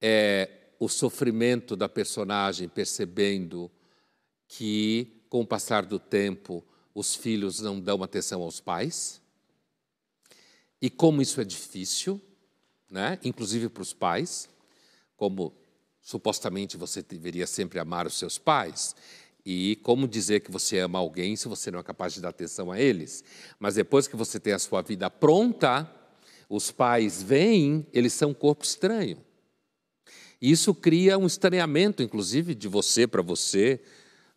[0.00, 0.50] é
[0.80, 3.70] o sofrimento da personagem percebendo
[4.48, 9.22] que, com o passar do tempo, os filhos não dão atenção aos pais.
[10.82, 12.20] E como isso é difícil,
[12.90, 13.16] né?
[13.22, 14.48] inclusive para os pais,
[15.16, 15.54] como
[16.10, 18.96] supostamente você deveria sempre amar os seus pais,
[19.44, 22.70] e como dizer que você ama alguém se você não é capaz de dar atenção
[22.70, 23.24] a eles?
[23.58, 25.90] Mas depois que você tem a sua vida pronta,
[26.48, 29.18] os pais vêm, eles são um corpo estranho.
[30.40, 33.80] Isso cria um estranhamento, inclusive, de você para você,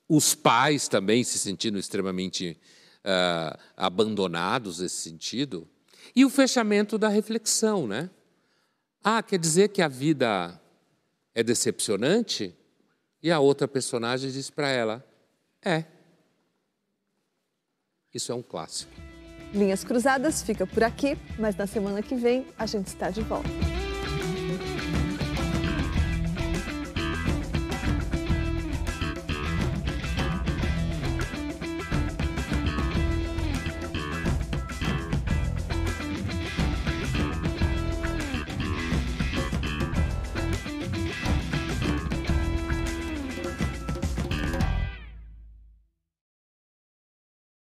[0.07, 2.59] os pais também se sentindo extremamente
[3.03, 5.67] uh, abandonados nesse sentido.
[6.15, 8.09] E o fechamento da reflexão, né?
[9.03, 10.59] Ah, quer dizer que a vida
[11.33, 12.55] é decepcionante?
[13.23, 15.03] E a outra personagem diz para ela:
[15.63, 15.85] É.
[18.13, 18.91] Isso é um clássico.
[19.53, 23.72] Linhas Cruzadas fica por aqui, mas na semana que vem a gente está de volta.